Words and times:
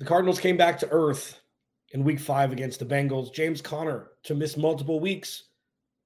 The 0.00 0.06
Cardinals 0.06 0.40
came 0.40 0.56
back 0.56 0.78
to 0.78 0.88
earth 0.90 1.38
in 1.90 2.04
week 2.04 2.20
five 2.20 2.52
against 2.52 2.78
the 2.78 2.86
Bengals. 2.86 3.30
James 3.30 3.60
Conner 3.60 4.08
to 4.24 4.34
miss 4.34 4.56
multiple 4.56 4.98
weeks. 4.98 5.42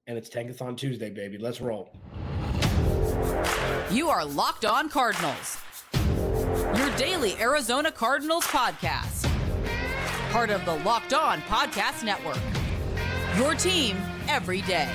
And 0.05 0.17
it's 0.17 0.29
Tankathon 0.29 0.75
Tuesday, 0.75 1.09
baby. 1.09 1.37
Let's 1.37 1.61
roll. 1.61 1.95
You 3.89 4.09
are 4.09 4.25
Locked 4.25 4.65
On 4.65 4.89
Cardinals, 4.89 5.57
your 6.77 6.89
daily 6.97 7.35
Arizona 7.39 7.89
Cardinals 7.89 8.43
podcast. 8.43 9.31
Part 10.29 10.49
of 10.49 10.65
the 10.65 10.75
Locked 10.83 11.13
On 11.13 11.39
Podcast 11.43 12.03
Network. 12.03 12.37
Your 13.37 13.55
team 13.55 13.95
every 14.27 14.61
day. 14.63 14.91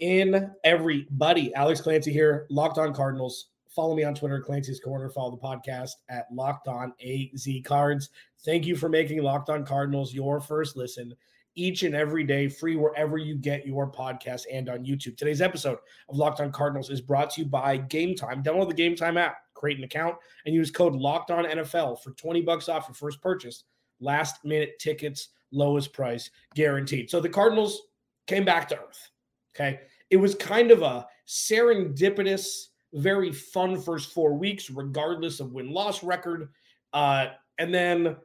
In 0.00 0.52
everybody. 0.64 1.54
Alex 1.54 1.80
Clancy 1.80 2.12
here, 2.12 2.46
Locked 2.50 2.78
On 2.78 2.94
Cardinals. 2.94 3.48
Follow 3.68 3.94
me 3.94 4.04
on 4.04 4.14
Twitter, 4.14 4.40
Clancy's 4.40 4.80
Corner. 4.80 5.10
Follow 5.10 5.30
the 5.30 5.36
podcast 5.36 5.90
at 6.08 6.26
Locked 6.32 6.68
On 6.68 6.92
AZ 7.04 7.46
Cards. 7.64 8.10
Thank 8.44 8.66
you 8.66 8.76
for 8.76 8.88
making 8.88 9.22
Locked 9.22 9.50
On 9.50 9.64
Cardinals 9.64 10.14
your 10.14 10.40
first 10.40 10.76
listen 10.76 11.14
each 11.56 11.82
and 11.82 11.94
every 11.94 12.22
day, 12.22 12.48
free 12.48 12.76
wherever 12.76 13.18
you 13.18 13.34
get 13.34 13.66
your 13.66 13.90
podcast 13.90 14.42
and 14.52 14.68
on 14.68 14.84
YouTube. 14.84 15.16
Today's 15.16 15.40
episode 15.40 15.78
of 16.08 16.16
Locked 16.16 16.40
On 16.40 16.52
Cardinals 16.52 16.90
is 16.90 17.00
brought 17.00 17.30
to 17.30 17.42
you 17.42 17.46
by 17.48 17.78
Gametime. 17.78 18.44
Download 18.44 18.68
the 18.68 18.74
Gametime 18.74 19.18
app, 19.18 19.38
create 19.54 19.78
an 19.78 19.84
account, 19.84 20.16
and 20.44 20.54
use 20.54 20.70
code 20.70 20.94
Locked 20.94 21.30
On 21.30 21.44
NFL 21.44 22.02
for 22.02 22.12
20 22.12 22.42
bucks 22.42 22.68
off 22.68 22.86
your 22.88 22.94
first 22.94 23.20
purchase. 23.20 23.64
Last 24.00 24.44
minute 24.44 24.78
tickets, 24.78 25.30
lowest 25.50 25.92
price 25.92 26.30
guaranteed. 26.54 27.10
So 27.10 27.20
the 27.20 27.28
Cardinals 27.28 27.82
came 28.26 28.44
back 28.44 28.68
to 28.68 28.78
earth. 28.78 29.10
Okay. 29.56 29.80
It 30.10 30.18
was 30.18 30.34
kind 30.34 30.70
of 30.70 30.82
a 30.82 31.06
serendipitous, 31.26 32.66
very 32.92 33.32
fun 33.32 33.80
first 33.80 34.12
four 34.12 34.34
weeks, 34.34 34.70
regardless 34.70 35.40
of 35.40 35.52
win 35.52 35.72
loss 35.72 36.04
record. 36.04 36.50
Uh, 36.92 37.28
and 37.58 37.74
then 37.74 38.16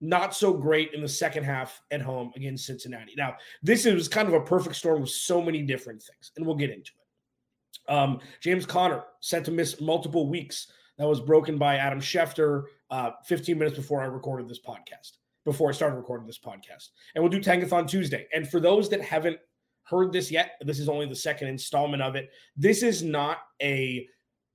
not 0.00 0.34
so 0.34 0.52
great 0.52 0.94
in 0.94 1.02
the 1.02 1.08
second 1.08 1.44
half 1.44 1.80
at 1.90 2.00
home 2.00 2.32
against 2.36 2.66
Cincinnati. 2.66 3.14
Now, 3.16 3.36
this 3.62 3.84
is 3.84 4.08
kind 4.08 4.28
of 4.28 4.34
a 4.34 4.40
perfect 4.40 4.76
storm 4.76 5.00
with 5.00 5.10
so 5.10 5.42
many 5.42 5.62
different 5.62 6.02
things, 6.02 6.32
and 6.36 6.46
we'll 6.46 6.54
get 6.54 6.70
into 6.70 6.92
it. 6.92 7.92
Um, 7.92 8.20
James 8.40 8.66
Conner 8.66 9.04
set 9.20 9.44
to 9.46 9.50
miss 9.50 9.80
multiple 9.80 10.28
weeks. 10.28 10.70
That 10.98 11.08
was 11.08 11.20
broken 11.20 11.58
by 11.58 11.76
Adam 11.76 12.00
Schefter 12.00 12.64
uh, 12.90 13.10
15 13.24 13.58
minutes 13.58 13.76
before 13.76 14.02
I 14.02 14.06
recorded 14.06 14.48
this 14.48 14.60
podcast, 14.60 15.12
before 15.44 15.68
I 15.68 15.72
started 15.72 15.96
recording 15.96 16.26
this 16.26 16.38
podcast. 16.38 16.88
And 17.14 17.22
we'll 17.22 17.30
do 17.30 17.40
Tankathon 17.40 17.88
Tuesday. 17.88 18.26
And 18.32 18.48
for 18.48 18.60
those 18.60 18.88
that 18.90 19.00
haven't 19.00 19.38
heard 19.88 20.12
this 20.12 20.30
yet, 20.30 20.52
this 20.60 20.78
is 20.78 20.88
only 20.88 21.06
the 21.06 21.14
second 21.14 21.48
installment 21.48 22.02
of 22.02 22.14
it. 22.16 22.30
This 22.56 22.82
is 22.82 23.02
not 23.02 23.38
a 23.62 24.06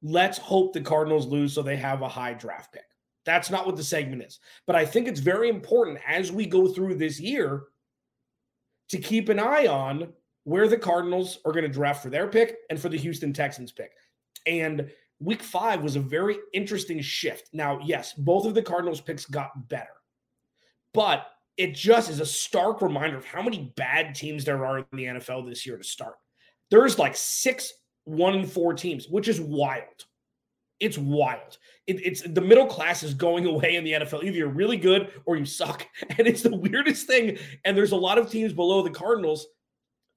let's 0.01 0.37
hope 0.37 0.73
the 0.73 0.81
Cardinals 0.81 1.27
lose 1.27 1.53
so 1.53 1.61
they 1.61 1.77
have 1.77 2.01
a 2.01 2.09
high 2.09 2.33
draft 2.33 2.73
pick. 2.73 2.83
That's 3.25 3.49
not 3.49 3.65
what 3.65 3.77
the 3.77 3.83
segment 3.83 4.21
is. 4.21 4.39
But 4.67 4.75
I 4.75 4.85
think 4.85 5.07
it's 5.07 5.21
very 5.21 5.49
important 5.49 5.99
as 6.07 6.31
we 6.31 6.45
go 6.45 6.67
through 6.67 6.95
this 6.95 7.19
year 7.19 7.63
to 8.89 8.97
keep 8.97 9.29
an 9.29 9.39
eye 9.39 9.67
on 9.67 10.11
where 10.43 10.67
the 10.67 10.77
Cardinals 10.77 11.39
are 11.45 11.53
going 11.53 11.63
to 11.63 11.69
draft 11.69 12.03
for 12.03 12.09
their 12.09 12.27
pick 12.27 12.57
and 12.69 12.79
for 12.79 12.89
the 12.89 12.97
Houston 12.97 13.31
Texans 13.31 13.71
pick. 13.71 13.91
And 14.45 14.91
week 15.19 15.41
five 15.41 15.81
was 15.81 15.95
a 15.95 16.01
very 16.01 16.37
interesting 16.53 17.01
shift. 17.01 17.49
Now, 17.53 17.79
yes, 17.83 18.13
both 18.13 18.45
of 18.45 18.53
the 18.53 18.61
Cardinals 18.61 18.99
picks 18.99 19.25
got 19.25 19.69
better, 19.69 19.93
but 20.93 21.27
it 21.57 21.75
just 21.75 22.09
is 22.09 22.19
a 22.19 22.25
stark 22.25 22.81
reminder 22.81 23.17
of 23.17 23.25
how 23.25 23.41
many 23.41 23.71
bad 23.75 24.15
teams 24.15 24.43
there 24.43 24.65
are 24.65 24.79
in 24.79 24.85
the 24.91 25.05
NFL 25.05 25.47
this 25.47 25.65
year 25.65 25.77
to 25.77 25.83
start. 25.83 26.15
There's 26.71 26.97
like 26.97 27.15
six 27.15 27.71
one 28.05 28.35
and 28.35 28.51
four 28.51 28.73
teams, 28.73 29.07
which 29.07 29.27
is 29.27 29.39
wild. 29.39 30.05
It's 30.79 30.97
wild. 30.97 31.57
It, 31.87 32.05
it's 32.05 32.21
the 32.21 32.41
middle 32.41 32.65
class 32.65 33.03
is 33.03 33.13
going 33.13 33.45
away 33.53 33.75
in 33.75 33.83
the 33.83 33.93
NFL. 33.93 34.23
Either 34.23 34.37
you're 34.37 34.47
really 34.49 34.77
good 34.77 35.11
or 35.25 35.37
you 35.37 35.45
suck. 35.45 35.87
And 36.17 36.27
it's 36.27 36.41
the 36.41 36.55
weirdest 36.55 37.07
thing. 37.07 37.37
And 37.65 37.77
there's 37.77 37.91
a 37.91 37.97
lot 37.97 38.17
of 38.17 38.29
teams 38.29 38.53
below 38.53 38.81
the 38.81 38.89
Cardinals 38.89 39.47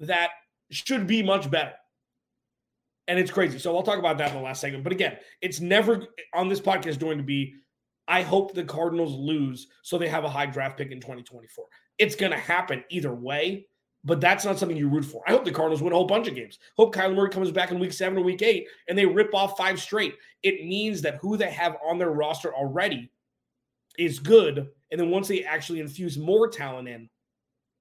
that 0.01 0.31
should 0.71 1.07
be 1.07 1.23
much 1.23 1.51
better. 1.51 1.73
And 3.09 3.19
it's 3.19 3.31
crazy. 3.31 3.59
So 3.59 3.77
I'll 3.77 3.85
talk 3.85 3.99
about 3.99 4.19
that 4.19 4.31
in 4.31 4.37
the 4.37 4.43
last 4.43 4.61
segment. 4.61 4.83
But 4.83 4.93
again, 4.93 5.17
it's 5.41 5.61
never 5.61 6.07
on 6.35 6.49
this 6.49 6.61
podcast 6.61 6.99
going 6.99 7.19
to 7.19 7.25
be 7.25 7.55
I 8.09 8.23
hope 8.23 8.55
the 8.55 8.65
Cardinals 8.65 9.15
lose 9.15 9.69
so 9.83 9.99
they 9.99 10.09
have 10.09 10.25
a 10.25 10.29
high 10.29 10.47
draft 10.47 10.79
pick 10.79 10.91
in 10.91 11.01
2024. 11.01 11.65
It's 11.99 12.15
going 12.15 12.33
to 12.33 12.39
happen 12.39 12.85
either 12.89 13.15
way, 13.15 13.67
but 14.05 14.21
that's 14.21 14.45
not 14.45 14.59
something 14.59 14.77
you 14.77 14.89
root 14.89 15.05
for. 15.05 15.23
I 15.27 15.33
hope 15.33 15.45
the 15.45 15.51
Cardinals 15.51 15.83
win 15.83 15.93
a 15.93 15.97
whole 15.97 16.07
bunch 16.07 16.29
of 16.29 16.35
games. 16.35 16.59
Hope 16.77 16.95
Kyler 16.95 17.17
Murray 17.17 17.31
comes 17.31 17.51
back 17.51 17.73
in 17.73 17.81
week 17.81 17.93
seven 17.93 18.19
or 18.19 18.23
week 18.23 18.43
eight 18.43 18.69
and 18.89 18.97
they 18.97 19.07
rip 19.07 19.35
off 19.35 19.57
five 19.57 19.81
straight. 19.81 20.15
It 20.43 20.65
means 20.67 21.03
that 21.03 21.17
who 21.17 21.37
they 21.37 21.51
have 21.51 21.77
on 21.85 21.99
their 21.99 22.11
roster 22.11 22.55
already 22.55 23.11
is 23.99 24.21
good. 24.21 24.69
And 24.91 25.01
then 25.01 25.11
once 25.11 25.27
they 25.27 25.45
actually 25.45 25.81
infuse 25.81 26.17
more 26.17 26.49
talent 26.49 26.89
in, 26.89 27.09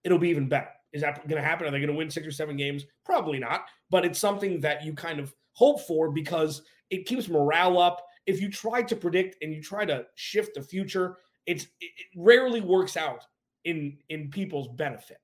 it'll 0.04 0.18
be 0.18 0.30
even 0.30 0.50
better. 0.50 0.70
Is 0.94 1.02
that 1.02 1.28
going 1.28 1.42
to 1.42 1.48
happen? 1.48 1.68
Are 1.68 1.72
they 1.72 1.80
going 1.80 1.90
to 1.90 1.96
win 1.96 2.10
six 2.10 2.26
or 2.26 2.32
seven 2.32 2.56
games? 2.56 2.86
Probably 3.04 3.38
not, 3.38 3.66
but 3.90 4.06
it's 4.06 4.18
something 4.18 4.62
that 4.62 4.84
you 4.84 4.94
kind 4.94 5.20
of 5.20 5.36
hope 5.52 5.82
for 5.82 6.10
because 6.10 6.62
it 6.90 7.06
keeps 7.06 7.28
morale 7.28 7.78
up 7.78 8.02
if 8.26 8.42
you 8.42 8.50
try 8.50 8.82
to 8.82 8.96
predict 8.96 9.38
and 9.42 9.54
you 9.54 9.62
try 9.62 9.86
to 9.86 10.06
shift 10.16 10.56
the 10.56 10.62
future, 10.62 11.18
it's 11.46 11.68
it 11.80 11.92
rarely 12.16 12.62
works 12.62 12.98
out 12.98 13.24
in 13.66 13.98
in 14.10 14.30
people's 14.30 14.68
benefit. 14.68 15.18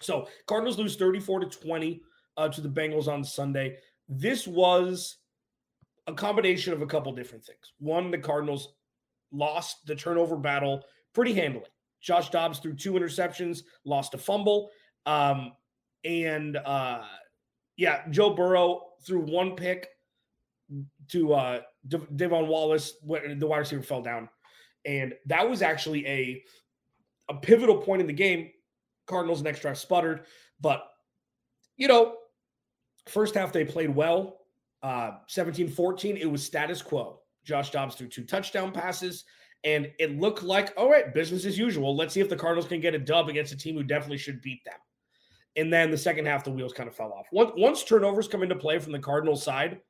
So 0.00 0.28
Cardinals 0.46 0.78
lose 0.78 0.96
34 0.96 1.40
to 1.40 1.46
20 1.46 2.02
uh, 2.36 2.48
to 2.48 2.60
the 2.60 2.68
Bengals 2.68 3.08
on 3.08 3.24
Sunday. 3.24 3.78
This 4.08 4.46
was 4.46 5.16
a 6.06 6.14
combination 6.14 6.72
of 6.72 6.82
a 6.82 6.86
couple 6.86 7.12
different 7.12 7.44
things. 7.44 7.72
One, 7.78 8.10
the 8.10 8.18
Cardinals 8.18 8.74
lost 9.32 9.86
the 9.86 9.94
turnover 9.94 10.36
battle 10.36 10.84
pretty 11.14 11.34
handily. 11.34 11.66
Josh 12.00 12.30
Dobbs 12.30 12.60
threw 12.60 12.74
two 12.74 12.92
interceptions, 12.92 13.62
lost 13.84 14.14
a 14.14 14.18
fumble. 14.18 14.70
Um, 15.04 15.52
and 16.04 16.56
uh, 16.56 17.02
yeah, 17.76 18.08
Joe 18.10 18.30
Burrow 18.30 18.82
threw 19.04 19.20
one 19.20 19.56
pick 19.56 19.88
to 21.08 21.34
uh, 21.34 21.60
Devon 22.16 22.48
Wallace, 22.48 22.94
the 23.02 23.46
wide 23.46 23.58
receiver 23.58 23.82
fell 23.82 24.02
down, 24.02 24.28
and 24.84 25.14
that 25.26 25.48
was 25.48 25.62
actually 25.62 26.06
a 26.06 26.42
a 27.30 27.34
pivotal 27.34 27.76
point 27.78 28.00
in 28.00 28.06
the 28.06 28.12
game. 28.12 28.50
Cardinals 29.06 29.42
next 29.42 29.60
drive 29.60 29.78
sputtered, 29.78 30.26
but 30.60 30.84
you 31.76 31.88
know, 31.88 32.16
first 33.06 33.34
half 33.34 33.52
they 33.52 33.64
played 33.64 33.94
well. 33.94 34.36
Uh 34.82 35.12
17-14, 35.28 36.20
it 36.20 36.26
was 36.26 36.44
status 36.44 36.82
quo. 36.82 37.20
Josh 37.44 37.70
Dobbs 37.70 37.94
threw 37.94 38.08
two 38.08 38.24
touchdown 38.24 38.70
passes, 38.70 39.24
and 39.64 39.90
it 39.98 40.18
looked 40.20 40.42
like, 40.42 40.72
all 40.76 40.90
right, 40.90 41.12
business 41.12 41.44
as 41.46 41.58
usual. 41.58 41.96
Let's 41.96 42.14
see 42.14 42.20
if 42.20 42.28
the 42.28 42.36
Cardinals 42.36 42.68
can 42.68 42.80
get 42.80 42.94
a 42.94 42.98
dub 42.98 43.28
against 43.28 43.52
a 43.52 43.56
team 43.56 43.74
who 43.74 43.82
definitely 43.82 44.18
should 44.18 44.42
beat 44.42 44.64
them. 44.64 44.74
And 45.56 45.72
then 45.72 45.90
the 45.90 45.98
second 45.98 46.26
half, 46.26 46.44
the 46.44 46.50
wheels 46.50 46.72
kind 46.72 46.88
of 46.88 46.94
fell 46.94 47.12
off. 47.12 47.26
Once, 47.32 47.50
once 47.56 47.82
turnovers 47.82 48.28
come 48.28 48.42
into 48.42 48.54
play 48.54 48.78
from 48.78 48.92
the 48.92 48.98
Cardinals 48.98 49.42
side, 49.42 49.80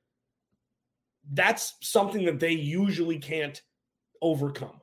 that's 1.33 1.75
something 1.81 2.25
that 2.25 2.41
they 2.41 2.53
usually 2.53 3.19
can't 3.19 3.61
overcome. 4.22 4.81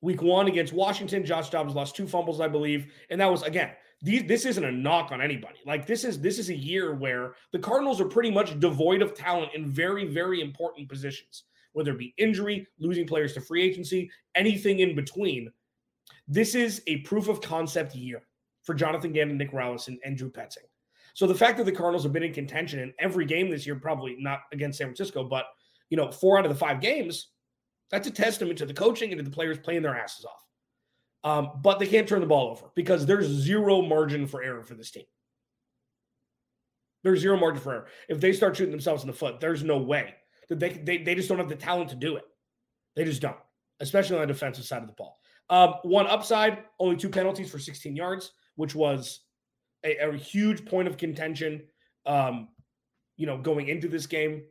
Week 0.00 0.22
one 0.22 0.46
against 0.46 0.72
Washington, 0.72 1.24
Josh 1.24 1.50
Dobbs 1.50 1.74
lost 1.74 1.96
two 1.96 2.06
fumbles, 2.06 2.40
I 2.40 2.48
believe, 2.48 2.92
and 3.10 3.20
that 3.20 3.30
was 3.30 3.42
again. 3.42 3.70
These, 4.02 4.24
this 4.24 4.44
isn't 4.44 4.64
a 4.64 4.70
knock 4.70 5.10
on 5.10 5.22
anybody. 5.22 5.58
Like 5.64 5.86
this 5.86 6.04
is 6.04 6.20
this 6.20 6.38
is 6.38 6.50
a 6.50 6.54
year 6.54 6.94
where 6.94 7.34
the 7.52 7.58
Cardinals 7.58 8.00
are 8.00 8.06
pretty 8.06 8.30
much 8.30 8.60
devoid 8.60 9.00
of 9.00 9.14
talent 9.14 9.54
in 9.54 9.66
very 9.66 10.04
very 10.06 10.42
important 10.42 10.88
positions, 10.88 11.44
whether 11.72 11.92
it 11.92 11.98
be 11.98 12.14
injury, 12.18 12.66
losing 12.78 13.06
players 13.06 13.32
to 13.34 13.40
free 13.40 13.62
agency, 13.62 14.10
anything 14.34 14.80
in 14.80 14.94
between. 14.94 15.50
This 16.28 16.54
is 16.54 16.82
a 16.86 16.98
proof 16.98 17.28
of 17.28 17.40
concept 17.40 17.94
year 17.94 18.22
for 18.64 18.74
Jonathan 18.74 19.12
Gannon, 19.12 19.38
Nick 19.38 19.52
Rallis, 19.52 19.88
and, 19.88 19.98
and 20.04 20.16
Drew 20.16 20.30
Petzing. 20.30 20.66
So 21.16 21.26
the 21.26 21.34
fact 21.34 21.56
that 21.56 21.64
the 21.64 21.72
Cardinals 21.72 22.02
have 22.02 22.12
been 22.12 22.22
in 22.22 22.34
contention 22.34 22.78
in 22.78 22.92
every 22.98 23.24
game 23.24 23.48
this 23.48 23.66
year, 23.66 23.76
probably 23.76 24.16
not 24.18 24.40
against 24.52 24.76
San 24.76 24.88
Francisco, 24.88 25.24
but 25.24 25.46
you 25.88 25.96
know, 25.96 26.12
four 26.12 26.38
out 26.38 26.44
of 26.44 26.50
the 26.50 26.58
five 26.58 26.78
games, 26.78 27.28
that's 27.90 28.06
a 28.06 28.10
testament 28.10 28.58
to 28.58 28.66
the 28.66 28.74
coaching 28.74 29.12
and 29.12 29.18
to 29.18 29.24
the 29.24 29.30
players 29.30 29.58
playing 29.58 29.80
their 29.80 29.96
asses 29.96 30.26
off. 30.26 30.44
Um, 31.24 31.52
but 31.62 31.78
they 31.78 31.86
can't 31.86 32.06
turn 32.06 32.20
the 32.20 32.26
ball 32.26 32.50
over 32.50 32.66
because 32.74 33.06
there's 33.06 33.28
zero 33.28 33.80
margin 33.80 34.26
for 34.26 34.42
error 34.42 34.62
for 34.62 34.74
this 34.74 34.90
team. 34.90 35.04
There's 37.02 37.20
zero 37.20 37.38
margin 37.38 37.62
for 37.62 37.72
error. 37.72 37.86
If 38.10 38.20
they 38.20 38.34
start 38.34 38.54
shooting 38.54 38.70
themselves 38.70 39.02
in 39.02 39.06
the 39.06 39.16
foot, 39.16 39.40
there's 39.40 39.64
no 39.64 39.78
way 39.78 40.14
that 40.50 40.60
they, 40.60 40.74
they, 40.74 40.98
they 40.98 41.14
just 41.14 41.30
don't 41.30 41.38
have 41.38 41.48
the 41.48 41.56
talent 41.56 41.88
to 41.90 41.96
do 41.96 42.16
it. 42.16 42.24
They 42.94 43.04
just 43.04 43.22
don't, 43.22 43.38
especially 43.80 44.16
on 44.16 44.20
the 44.20 44.34
defensive 44.34 44.66
side 44.66 44.82
of 44.82 44.88
the 44.88 44.92
ball. 44.92 45.18
Um, 45.48 45.76
one 45.82 46.08
upside, 46.08 46.58
only 46.78 46.96
two 46.96 47.08
penalties 47.08 47.50
for 47.50 47.58
16 47.58 47.96
yards, 47.96 48.32
which 48.56 48.74
was 48.74 49.20
a, 49.86 50.08
a 50.08 50.16
huge 50.16 50.66
point 50.66 50.88
of 50.88 50.96
contention. 50.96 51.62
Um, 52.04 52.48
you 53.16 53.26
know, 53.26 53.38
going 53.38 53.68
into 53.68 53.88
this 53.88 54.06
game, 54.06 54.42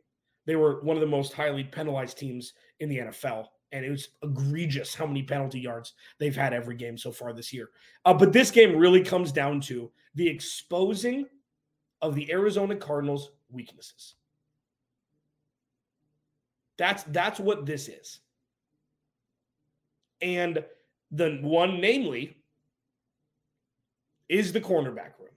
they 0.46 0.56
were 0.56 0.82
one 0.82 0.96
of 0.96 1.00
the 1.00 1.06
most 1.06 1.32
highly 1.32 1.64
penalized 1.64 2.18
teams 2.18 2.54
in 2.80 2.88
the 2.88 2.98
NFL, 2.98 3.46
and 3.72 3.84
it 3.84 3.90
was 3.90 4.08
egregious 4.22 4.94
how 4.94 5.06
many 5.06 5.22
penalty 5.22 5.60
yards 5.60 5.94
they've 6.18 6.34
had 6.34 6.52
every 6.52 6.76
game 6.76 6.96
so 6.98 7.12
far 7.12 7.32
this 7.32 7.52
year. 7.52 7.70
Uh, 8.04 8.14
but 8.14 8.32
this 8.32 8.50
game 8.50 8.76
really 8.76 9.02
comes 9.02 9.32
down 9.32 9.60
to 9.60 9.90
the 10.14 10.26
exposing 10.26 11.26
of 12.02 12.14
the 12.14 12.30
Arizona 12.32 12.76
Cardinals' 12.76 13.30
weaknesses. 13.50 14.14
That's 16.78 17.04
that's 17.04 17.40
what 17.40 17.66
this 17.66 17.88
is. 17.88 18.20
And 20.20 20.64
the 21.10 21.38
one, 21.42 21.80
namely, 21.80 22.35
is 24.28 24.52
the 24.52 24.60
cornerback 24.60 25.18
room. 25.18 25.30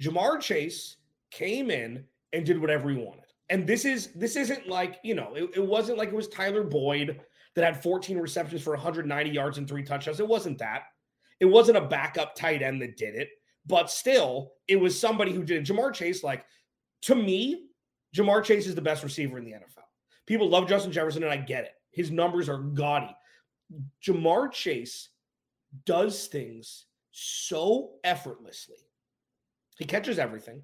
Ja'Marr 0.00 0.40
Chase 0.40 0.96
came 1.30 1.70
in 1.70 2.04
and 2.32 2.44
did 2.44 2.60
whatever 2.60 2.90
he 2.90 2.96
wanted. 2.96 3.24
And 3.48 3.66
this 3.66 3.84
is 3.84 4.08
this 4.14 4.36
isn't 4.36 4.68
like, 4.68 4.98
you 5.02 5.14
know, 5.14 5.34
it, 5.34 5.50
it 5.56 5.66
wasn't 5.66 5.98
like 5.98 6.10
it 6.10 6.14
was 6.14 6.28
Tyler 6.28 6.62
Boyd 6.62 7.20
that 7.54 7.64
had 7.64 7.82
14 7.82 8.18
receptions 8.18 8.62
for 8.62 8.72
190 8.72 9.30
yards 9.30 9.58
and 9.58 9.68
three 9.68 9.82
touchdowns. 9.82 10.20
It 10.20 10.28
wasn't 10.28 10.58
that. 10.58 10.84
It 11.40 11.46
wasn't 11.46 11.78
a 11.78 11.86
backup 11.86 12.34
tight 12.34 12.62
end 12.62 12.80
that 12.82 12.96
did 12.96 13.14
it, 13.14 13.30
but 13.66 13.90
still, 13.90 14.52
it 14.68 14.76
was 14.76 14.98
somebody 14.98 15.32
who 15.32 15.42
did 15.42 15.56
it. 15.58 15.74
Ja'Marr 15.74 15.92
Chase, 15.92 16.22
like 16.22 16.44
to 17.02 17.14
me, 17.14 17.66
Ja'Marr 18.14 18.44
Chase 18.44 18.66
is 18.66 18.74
the 18.74 18.82
best 18.82 19.02
receiver 19.02 19.38
in 19.38 19.44
the 19.44 19.52
NFL. 19.52 19.84
People 20.26 20.48
love 20.48 20.68
Justin 20.68 20.92
Jefferson, 20.92 21.24
and 21.24 21.32
I 21.32 21.36
get 21.36 21.64
it. 21.64 21.72
His 21.90 22.10
numbers 22.10 22.48
are 22.48 22.58
gaudy. 22.58 23.14
Jamar 24.04 24.50
Chase 24.52 25.08
does 25.84 26.26
things 26.26 26.86
so 27.22 27.90
effortlessly. 28.02 28.78
He 29.78 29.84
catches 29.84 30.18
everything. 30.18 30.62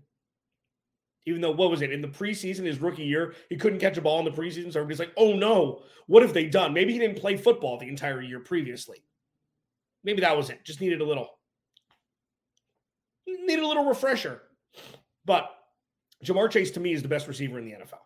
Even 1.27 1.41
though, 1.41 1.51
what 1.51 1.71
was 1.71 1.83
it 1.83 1.93
in 1.93 2.01
the 2.01 2.09
preseason, 2.09 2.65
his 2.65 2.81
rookie 2.81 3.05
year, 3.05 3.35
he 3.51 3.57
couldn't 3.57 3.81
catch 3.81 3.97
a 3.97 4.01
ball 4.01 4.21
in 4.21 4.25
the 4.25 4.31
preseason. 4.31 4.73
So 4.73 4.81
everybody's 4.81 5.01
like, 5.01 5.13
oh 5.17 5.35
no, 5.35 5.83
what 6.07 6.23
have 6.23 6.33
they 6.33 6.47
done? 6.47 6.73
Maybe 6.73 6.93
he 6.93 6.99
didn't 6.99 7.21
play 7.21 7.37
football 7.37 7.79
the 7.79 7.89
entire 7.89 8.23
year 8.23 8.41
previously. 8.41 9.03
Maybe 10.05 10.21
that 10.21 10.37
was 10.37 10.51
it. 10.51 10.65
Just 10.65 10.81
needed 10.81 11.01
a 11.01 11.05
little, 11.05 11.29
needed 13.27 13.65
a 13.65 13.67
little 13.67 13.85
refresher. 13.85 14.41
But 15.25 15.51
Ja'Marr 16.25 16.51
Chase 16.51 16.71
to 16.73 16.81
me 16.81 16.93
is 16.93 17.03
the 17.03 17.09
best 17.09 17.27
receiver 17.27 17.59
in 17.59 17.65
the 17.65 17.73
NFL. 17.73 17.99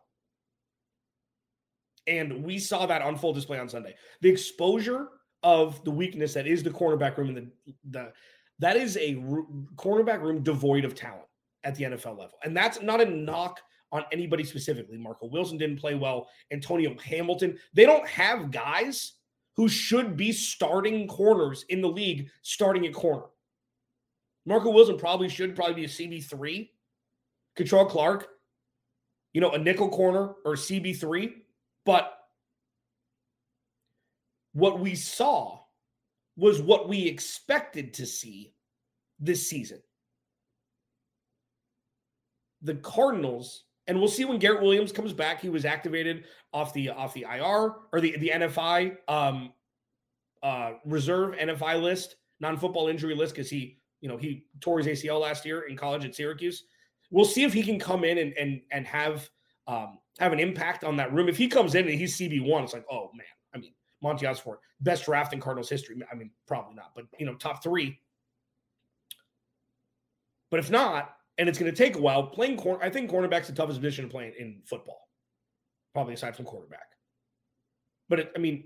And 2.07 2.43
we 2.43 2.59
saw 2.59 2.87
that 2.87 3.03
on 3.03 3.17
full 3.17 3.35
display 3.35 3.59
on 3.59 3.69
Sunday. 3.69 3.95
The 4.23 4.31
exposure 4.31 5.09
of 5.43 5.83
the 5.85 5.91
weakness 5.91 6.35
that 6.35 6.47
is 6.47 6.63
the 6.63 6.71
cornerback 6.71 7.17
room 7.17 7.37
and 7.37 7.37
the, 7.37 7.75
the 7.91 8.13
that 8.61 8.77
is 8.77 8.97
a 8.97 9.17
cornerback 9.77 10.23
room 10.23 10.43
devoid 10.43 10.85
of 10.85 10.95
talent 10.95 11.27
at 11.65 11.75
the 11.75 11.85
NFL 11.85 12.19
level. 12.19 12.39
And 12.45 12.57
that's 12.57 12.81
not 12.81 13.01
a 13.01 13.05
knock 13.05 13.61
on 13.93 14.05
anybody 14.13 14.45
specifically. 14.45 14.97
Marco 14.97 15.27
Wilson 15.27 15.59
didn't 15.59 15.79
play 15.79 15.95
well. 15.95 16.29
Antonio 16.53 16.95
Hamilton. 17.03 17.59
They 17.75 17.85
don't 17.85 18.07
have 18.07 18.51
guys 18.51 19.15
who 19.57 19.69
should 19.69 20.17
be 20.17 20.33
starting 20.33 21.09
corners 21.09 21.65
in 21.69 21.81
the 21.81 21.89
league 21.89 22.29
starting 22.43 22.87
at 22.87 22.95
corner. 22.95 23.27
Marco 24.47 24.71
Wilson 24.71 24.97
probably 24.97 25.29
should 25.29 25.57
probably 25.57 25.75
be 25.75 25.85
a 25.85 25.89
CB3. 25.89 26.69
Kei'Trel 27.59 27.89
Clark, 27.89 28.29
you 29.33 29.41
know, 29.41 29.51
a 29.51 29.59
nickel 29.59 29.89
corner 29.89 30.35
or 30.45 30.55
CB3. 30.55 31.33
But 31.85 32.13
what 34.53 34.81
we 34.81 34.95
saw 34.95 35.60
was 36.41 36.63
what 36.63 36.89
we 36.89 37.07
expected 37.07 37.93
to 37.93 38.07
see 38.07 38.55
this 39.19 39.49
season. 39.49 39.79
The 42.63 42.77
Cardinals, 42.77 43.65
and 43.87 43.99
we'll 43.99 44.09
see 44.09 44.25
when 44.25 44.39
Garrett 44.39 44.63
Williams 44.63 44.91
comes 44.91 45.13
back. 45.13 45.41
He 45.41 45.51
was 45.51 45.67
activated 45.67 46.25
off 46.55 46.73
the 46.73 46.89
off 46.89 47.13
the 47.13 47.27
IR 47.31 47.75
or 47.93 48.01
the 48.01 48.17
the 48.17 48.31
NFI 48.31 48.97
um, 49.07 49.53
uh, 50.43 50.73
reserve 50.87 51.35
NFI 51.35 51.81
list, 51.81 52.17
non 52.41 52.57
football 52.57 52.89
injury 52.89 53.15
list, 53.15 53.35
because 53.35 53.51
he 53.51 53.79
you 54.01 54.09
know 54.09 54.17
he 54.17 54.47
tore 54.61 54.79
his 54.79 54.87
ACL 54.87 55.21
last 55.21 55.45
year 55.45 55.63
in 55.69 55.77
college 55.77 56.07
at 56.07 56.15
Syracuse. 56.15 56.65
We'll 57.11 57.27
see 57.27 57.45
if 57.45 57.53
he 57.53 57.63
can 57.63 57.79
come 57.79 58.03
in 58.03 58.17
and 58.17 58.33
and 58.39 58.63
and 58.73 58.87
have 58.87 59.29
um, 59.67 59.99
have 60.19 60.33
an 60.33 60.41
impact 60.41 60.85
on 60.85 60.97
that 60.97 61.13
room. 61.13 61.29
If 61.29 61.37
he 61.37 61.49
comes 61.49 61.75
in 61.75 61.87
and 61.87 61.99
he's 61.99 62.17
CB 62.17 62.47
one, 62.47 62.65
it's 62.65 62.73
like, 62.73 62.87
oh 62.91 63.11
man. 63.15 63.27
Monti 64.03 64.27
Ossenfort, 64.27 64.59
best 64.81 65.05
draft 65.05 65.33
in 65.33 65.41
Cardinals 65.41 65.69
history. 65.69 65.97
I 66.11 66.15
mean, 66.15 66.31
probably 66.47 66.75
not, 66.75 66.93
but 66.95 67.07
you 67.19 67.27
know, 67.27 67.35
top 67.35 67.63
three. 67.63 67.99
But 70.51 70.61
if 70.61 70.71
not, 70.71 71.17
and 71.39 71.49
it's 71.49 71.59
going 71.59 71.71
to 71.71 71.77
take 71.77 71.97
a 71.97 72.01
while, 72.01 72.27
playing 72.27 72.57
corner, 72.57 72.83
I 72.83 72.91
think 72.91 73.11
cornerback's 73.11 73.47
the 73.47 73.55
toughest 73.55 73.81
position 73.81 74.05
to 74.05 74.11
play 74.11 74.35
in 74.39 74.61
football, 74.65 75.09
probably 75.95 76.15
aside 76.15 76.37
from 76.37 76.45
quarterback. 76.45 76.89
But 78.09 78.21
it, 78.21 78.33
I 78.35 78.39
mean, 78.39 78.65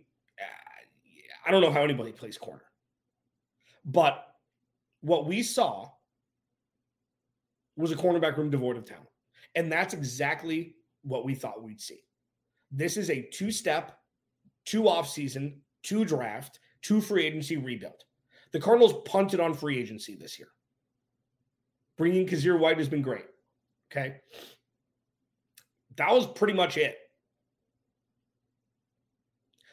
I 1.46 1.50
don't 1.50 1.60
know 1.60 1.70
how 1.70 1.82
anybody 1.82 2.12
plays 2.12 2.38
corner. 2.38 2.62
But 3.84 4.26
what 5.02 5.26
we 5.26 5.42
saw 5.42 5.90
was 7.76 7.92
a 7.92 7.96
cornerback 7.96 8.36
room 8.36 8.50
devoid 8.50 8.76
of 8.76 8.84
talent. 8.86 9.08
And 9.54 9.70
that's 9.70 9.94
exactly 9.94 10.76
what 11.02 11.24
we 11.24 11.34
thought 11.34 11.62
we'd 11.62 11.80
see. 11.80 12.00
This 12.70 12.96
is 12.96 13.10
a 13.10 13.28
two 13.32 13.50
step, 13.50 13.98
two 14.64 14.88
off 14.88 15.08
season, 15.08 15.60
two 15.82 16.04
draft, 16.04 16.60
two 16.82 17.00
free 17.00 17.24
agency 17.26 17.56
rebuild. 17.56 18.04
The 18.52 18.60
Cardinals 18.60 19.02
punted 19.04 19.40
on 19.40 19.54
free 19.54 19.78
agency 19.78 20.14
this 20.14 20.38
year. 20.38 20.48
Bringing 21.96 22.26
Kyzir 22.26 22.58
White 22.58 22.78
has 22.78 22.88
been 22.88 23.02
great. 23.02 23.26
Okay. 23.90 24.16
That 25.96 26.12
was 26.12 26.26
pretty 26.26 26.54
much 26.54 26.76
it. 26.76 26.96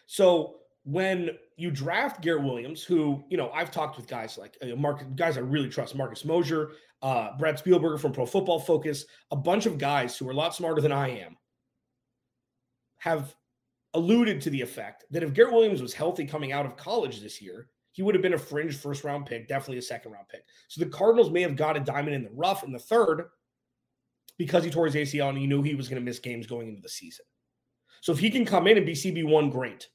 So 0.06 0.58
when 0.84 1.32
you 1.58 1.72
draft 1.72 2.22
Garrett 2.22 2.44
Williams, 2.44 2.84
who, 2.84 3.24
you 3.30 3.38
know, 3.38 3.50
I've 3.52 3.72
talked 3.72 3.98
with 3.98 4.08
guys 4.08 4.38
like 4.38 4.58
uh, 4.62 4.76
Mark, 4.76 5.16
guys 5.16 5.38
I 5.38 5.42
really 5.42 5.70
trust, 5.70 5.96
Marcus 5.96 6.26
Mosher, 6.26 6.72
uh, 7.02 7.38
Brad 7.38 7.64
Spielberger 7.64 8.00
from 8.00 8.12
Pro 8.12 8.26
Football 8.26 8.60
Focus, 8.60 9.06
a 9.32 9.36
bunch 9.36 9.66
of 9.66 9.78
guys 9.78 10.18
who 10.18 10.28
are 10.28 10.32
a 10.32 10.36
lot 10.36 10.54
smarter 10.54 10.82
than 10.82 10.92
I 10.92 11.10
am, 11.10 11.38
have 12.98 13.36
alluded 13.94 14.42
to 14.42 14.50
the 14.50 14.62
effect 14.62 15.06
that 15.12 15.24
if 15.24 15.34
Garrett 15.34 15.54
Williams 15.54 15.82
was 15.82 15.94
healthy 15.94 16.26
coming 16.26 16.52
out 16.52 16.66
of 16.66 16.78
college 16.78 17.20
this 17.20 17.42
year, 17.42 17.68
he 17.92 18.02
would 18.02 18.16
have 18.16 18.22
been 18.22 18.34
a 18.34 18.38
fringe 18.38 18.78
first 18.78 19.04
round 19.04 19.26
pick, 19.26 19.48
definitely 19.48 19.78
a 19.78 19.82
second 19.82 20.14
round 20.14 20.28
pick. 20.30 20.46
So 20.70 20.84
the 20.84 20.90
Cardinals 20.90 21.30
may 21.30 21.42
have 21.42 21.58
got 21.58 21.76
a 21.76 21.82
diamond 21.82 22.16
in 22.16 22.24
the 22.24 22.32
rough 22.34 22.64
in 22.64 22.72
the 22.72 22.80
third 22.80 23.26
because 24.38 24.64
he 24.64 24.70
tore 24.70 24.86
his 24.86 24.96
ACL 24.96 25.30
and 25.30 25.38
he 25.38 25.48
knew 25.48 25.62
he 25.62 25.76
was 25.76 25.90
going 25.90 26.02
to 26.02 26.06
miss 26.06 26.20
games 26.20 26.48
going 26.48 26.70
into 26.70 26.82
the 26.82 26.90
season. 26.90 27.26
So 28.02 28.12
if 28.12 28.20
he 28.20 28.32
can 28.32 28.46
come 28.46 28.68
in 28.68 28.78
and 28.78 28.86
be 28.86 28.94
CB1, 28.94 29.52
great. 29.52 29.88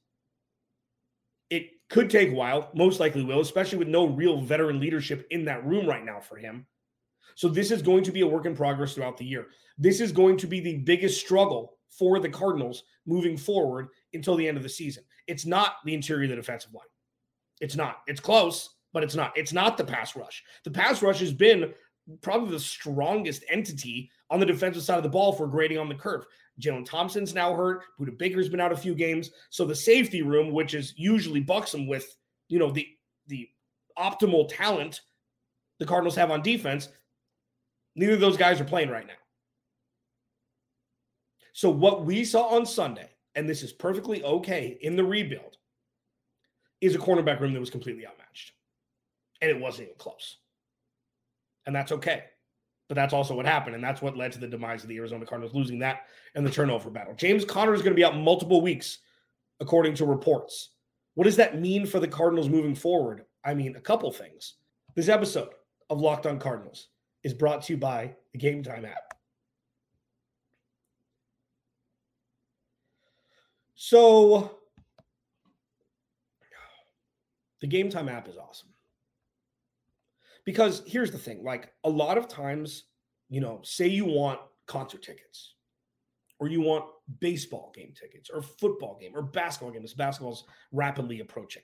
It 1.49 1.71
could 1.89 2.11
take 2.11 2.31
a 2.31 2.35
while, 2.35 2.71
most 2.75 3.01
likely 3.01 3.25
will, 3.25 3.41
especially 3.41 3.79
with 3.79 3.89
no 3.89 4.07
real 4.07 4.41
veteran 4.41 4.79
leadership 4.79 5.27
in 5.31 5.45
that 5.47 5.65
room 5.65 5.87
right 5.87 6.05
now 6.05 6.21
for 6.21 6.37
him. 6.37 6.67
So 7.35 7.49
this 7.49 7.71
is 7.71 7.83
going 7.83 8.05
to 8.05 8.13
be 8.13 8.21
a 8.21 8.27
work 8.27 8.47
in 8.47 8.55
progress 8.55 8.95
throughout 8.95 9.17
the 9.17 9.25
year. 9.25 9.47
This 9.79 10.01
is 10.01 10.13
going 10.13 10.37
to 10.39 10.47
be 10.47 10.61
the 10.61 10.79
biggest 10.79 11.21
struggle 11.21 11.76
for 11.99 12.19
the 12.19 12.29
Cardinals 12.29 12.85
moving 13.07 13.37
forward 13.37 13.89
until 14.13 14.37
the 14.37 14.47
end 14.47 14.57
of 14.57 14.63
the 14.63 14.69
season. 14.69 15.05
It's 15.27 15.47
not 15.47 15.77
the 15.85 15.95
interior 15.95 16.25
of 16.25 16.31
the 16.31 16.37
defensive 16.37 16.75
line. 16.75 16.85
It's 17.61 17.77
not. 17.77 17.99
It's 18.07 18.21
close, 18.21 18.71
but 18.93 19.03
it's 19.03 19.15
not. 19.15 19.33
It's 19.37 19.53
not 19.53 19.77
the 19.77 19.85
pass 19.85 20.15
rush. 20.17 20.43
The 20.65 20.71
pass 20.71 21.03
rush 21.03 21.21
has 21.21 21.33
been 21.33 21.73
probably 22.23 22.51
the 22.51 22.61
strongest 22.61 23.45
entity 23.51 24.11
on 24.31 24.39
the 24.39 24.47
defensive 24.47 24.83
side 24.83 24.99
of 24.99 25.03
the 25.03 25.09
ball 25.09 25.33
for 25.33 25.47
grading 25.47 25.79
on 25.79 25.89
the 25.89 25.95
curve. 25.95 26.25
Jalen 26.61 26.87
Thompson's 26.87 27.35
now 27.35 27.55
hurt. 27.55 27.83
Budda 28.01 28.17
Baker's 28.17 28.49
been 28.49 28.61
out 28.61 28.73
a 28.73 28.77
few 28.77 28.95
games. 28.95 29.31
So 29.51 29.65
the 29.65 29.75
safety 29.75 30.23
room, 30.23 30.53
which 30.53 30.75
is 30.75 30.95
usually 30.97 31.41
buxom 31.41 31.87
with, 31.87 32.17
you 32.49 32.59
know, 32.59 32.71
the 32.71 32.89
the 33.27 33.49
optimal 33.99 34.49
talent 34.49 35.01
the 35.79 35.87
Cardinals 35.87 36.17
have 36.17 36.31
on 36.31 36.43
defense, 36.43 36.89
Neither 37.97 38.13
of 38.13 38.21
those 38.21 38.37
guys 38.37 38.61
are 38.61 38.65
playing 38.65 38.91
right 38.91 39.07
now. 39.07 39.15
So, 41.57 41.71
what 41.71 42.05
we 42.05 42.23
saw 42.23 42.49
on 42.49 42.67
Sunday, 42.67 43.09
and 43.35 43.49
this 43.49 43.63
is 43.63 43.73
perfectly 43.73 44.23
okay 44.23 44.77
in 44.83 44.95
the 44.95 45.03
rebuild, 45.03 45.57
is 46.83 46.95
a 46.95 46.99
cornerback 46.99 47.41
room 47.41 47.55
that 47.55 47.61
was 47.61 47.71
completely 47.71 48.07
outmatched. 48.07 48.53
And 49.41 49.51
it 49.51 49.59
wasn't 49.59 49.85
even 49.85 49.95
close. 49.97 50.37
And 51.65 51.75
that's 51.75 51.93
okay. 51.93 52.25
But 52.91 52.97
that's 52.97 53.15
also 53.15 53.35
what 53.35 53.47
happened. 53.47 53.75
And 53.75 53.83
that's 53.83 54.03
what 54.03 54.19
led 54.19 54.33
to 54.33 54.39
the 54.39 54.47
demise 54.47 54.83
of 54.83 54.91
the 54.91 54.99
Arizona 54.99 55.25
Cardinals 55.25 55.55
losing 55.55 55.79
that 55.79 56.09
and 56.35 56.47
the 56.47 56.51
turnover 56.51 56.91
battle. 56.91 57.15
James 57.15 57.47
Conner 57.47 57.73
is 57.73 57.81
going 57.81 57.95
to 57.95 57.99
be 57.99 58.05
out 58.05 58.19
multiple 58.19 58.61
weeks, 58.61 58.99
according 59.59 59.95
to 59.95 60.05
reports. 60.05 60.73
What 61.15 61.25
does 61.25 61.37
that 61.37 61.59
mean 61.59 61.87
for 61.87 62.01
the 62.01 62.07
Cardinals 62.07 62.51
moving 62.51 62.75
forward? 62.75 63.25
I 63.47 63.55
mean, 63.55 63.77
a 63.77 63.81
couple 63.81 64.13
things. 64.13 64.57
This 64.95 65.09
episode 65.09 65.55
of 65.89 66.03
Locked 66.03 66.27
On 66.27 66.39
Cardinals 66.39 66.89
is 67.25 67.33
brought 67.33 67.63
to 67.63 67.73
you 67.73 67.79
by 67.79 68.15
the 68.35 68.39
Gametime 68.39 68.87
app. 68.87 69.16
So, 73.77 74.59
the 77.61 77.69
Gametime 77.69 78.11
app 78.11 78.27
is 78.27 78.37
awesome. 78.37 78.71
Because 80.45 80.83
here's 80.87 81.11
the 81.11 81.19
thing 81.19 81.45
like, 81.45 81.73
a 81.85 81.91
lot 81.91 82.19
of 82.19 82.29
times, 82.29 82.85
you 83.29 83.41
know, 83.41 83.61
say 83.63 83.87
you 83.87 84.05
want 84.05 84.41
concert 84.67 85.03
tickets 85.03 85.55
or 86.39 86.49
you 86.49 86.61
want 86.61 86.85
baseball 87.21 87.73
game 87.75 87.93
tickets 87.99 88.31
or 88.33 88.43
football 88.43 88.97
game 89.01 89.13
or 89.15 89.23
basketball 89.23 89.73
game, 89.73 89.85
as 89.85 89.95
basketball's 89.95 90.45
rapidly 90.73 91.21
approaching. 91.21 91.63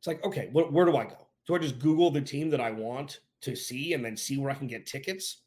It's 0.00 0.06
like, 0.06 0.24
okay, 0.24 0.48
wh- 0.48 0.72
where 0.72 0.86
do 0.86 0.96
I 0.96 1.04
go? 1.04 1.28
Do 1.46 1.54
I 1.54 1.58
just 1.58 1.78
Google 1.80 2.10
the 2.10 2.20
team 2.20 2.48
that 2.50 2.60
I 2.60 2.70
want 2.70 3.20
to 3.42 3.56
see 3.56 3.92
and 3.92 4.04
then 4.04 4.16
see 4.16 4.38
where 4.38 4.50
I 4.50 4.54
can 4.54 4.68
get 4.68 4.86
tickets? 4.86 5.42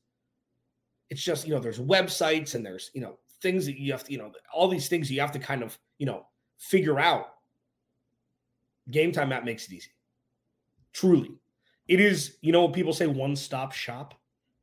It's 1.09 1.23
just, 1.23 1.47
you 1.47 1.53
know, 1.53 1.59
there's 1.59 1.79
websites 1.79 2.55
and 2.55 2.65
there's, 2.65 2.91
you 2.93 3.01
know, 3.01 3.17
things 3.41 3.65
that 3.65 3.77
you 3.79 3.91
have 3.91 4.03
to, 4.03 4.11
you 4.11 4.17
know, 4.17 4.31
all 4.53 4.67
these 4.67 4.87
things 4.87 5.11
you 5.11 5.21
have 5.21 5.31
to 5.33 5.39
kind 5.39 5.63
of, 5.63 5.77
you 5.97 6.05
know, 6.05 6.25
figure 6.57 6.99
out. 6.99 7.27
Gametime 8.91 9.33
app 9.33 9.43
makes 9.43 9.65
it 9.65 9.73
easy. 9.73 9.89
Truly. 10.93 11.31
It 11.87 11.99
is, 11.99 12.37
you 12.41 12.51
know, 12.51 12.63
when 12.63 12.73
people 12.73 12.93
say 12.93 13.07
one 13.07 13.35
stop 13.35 13.71
shop. 13.71 14.13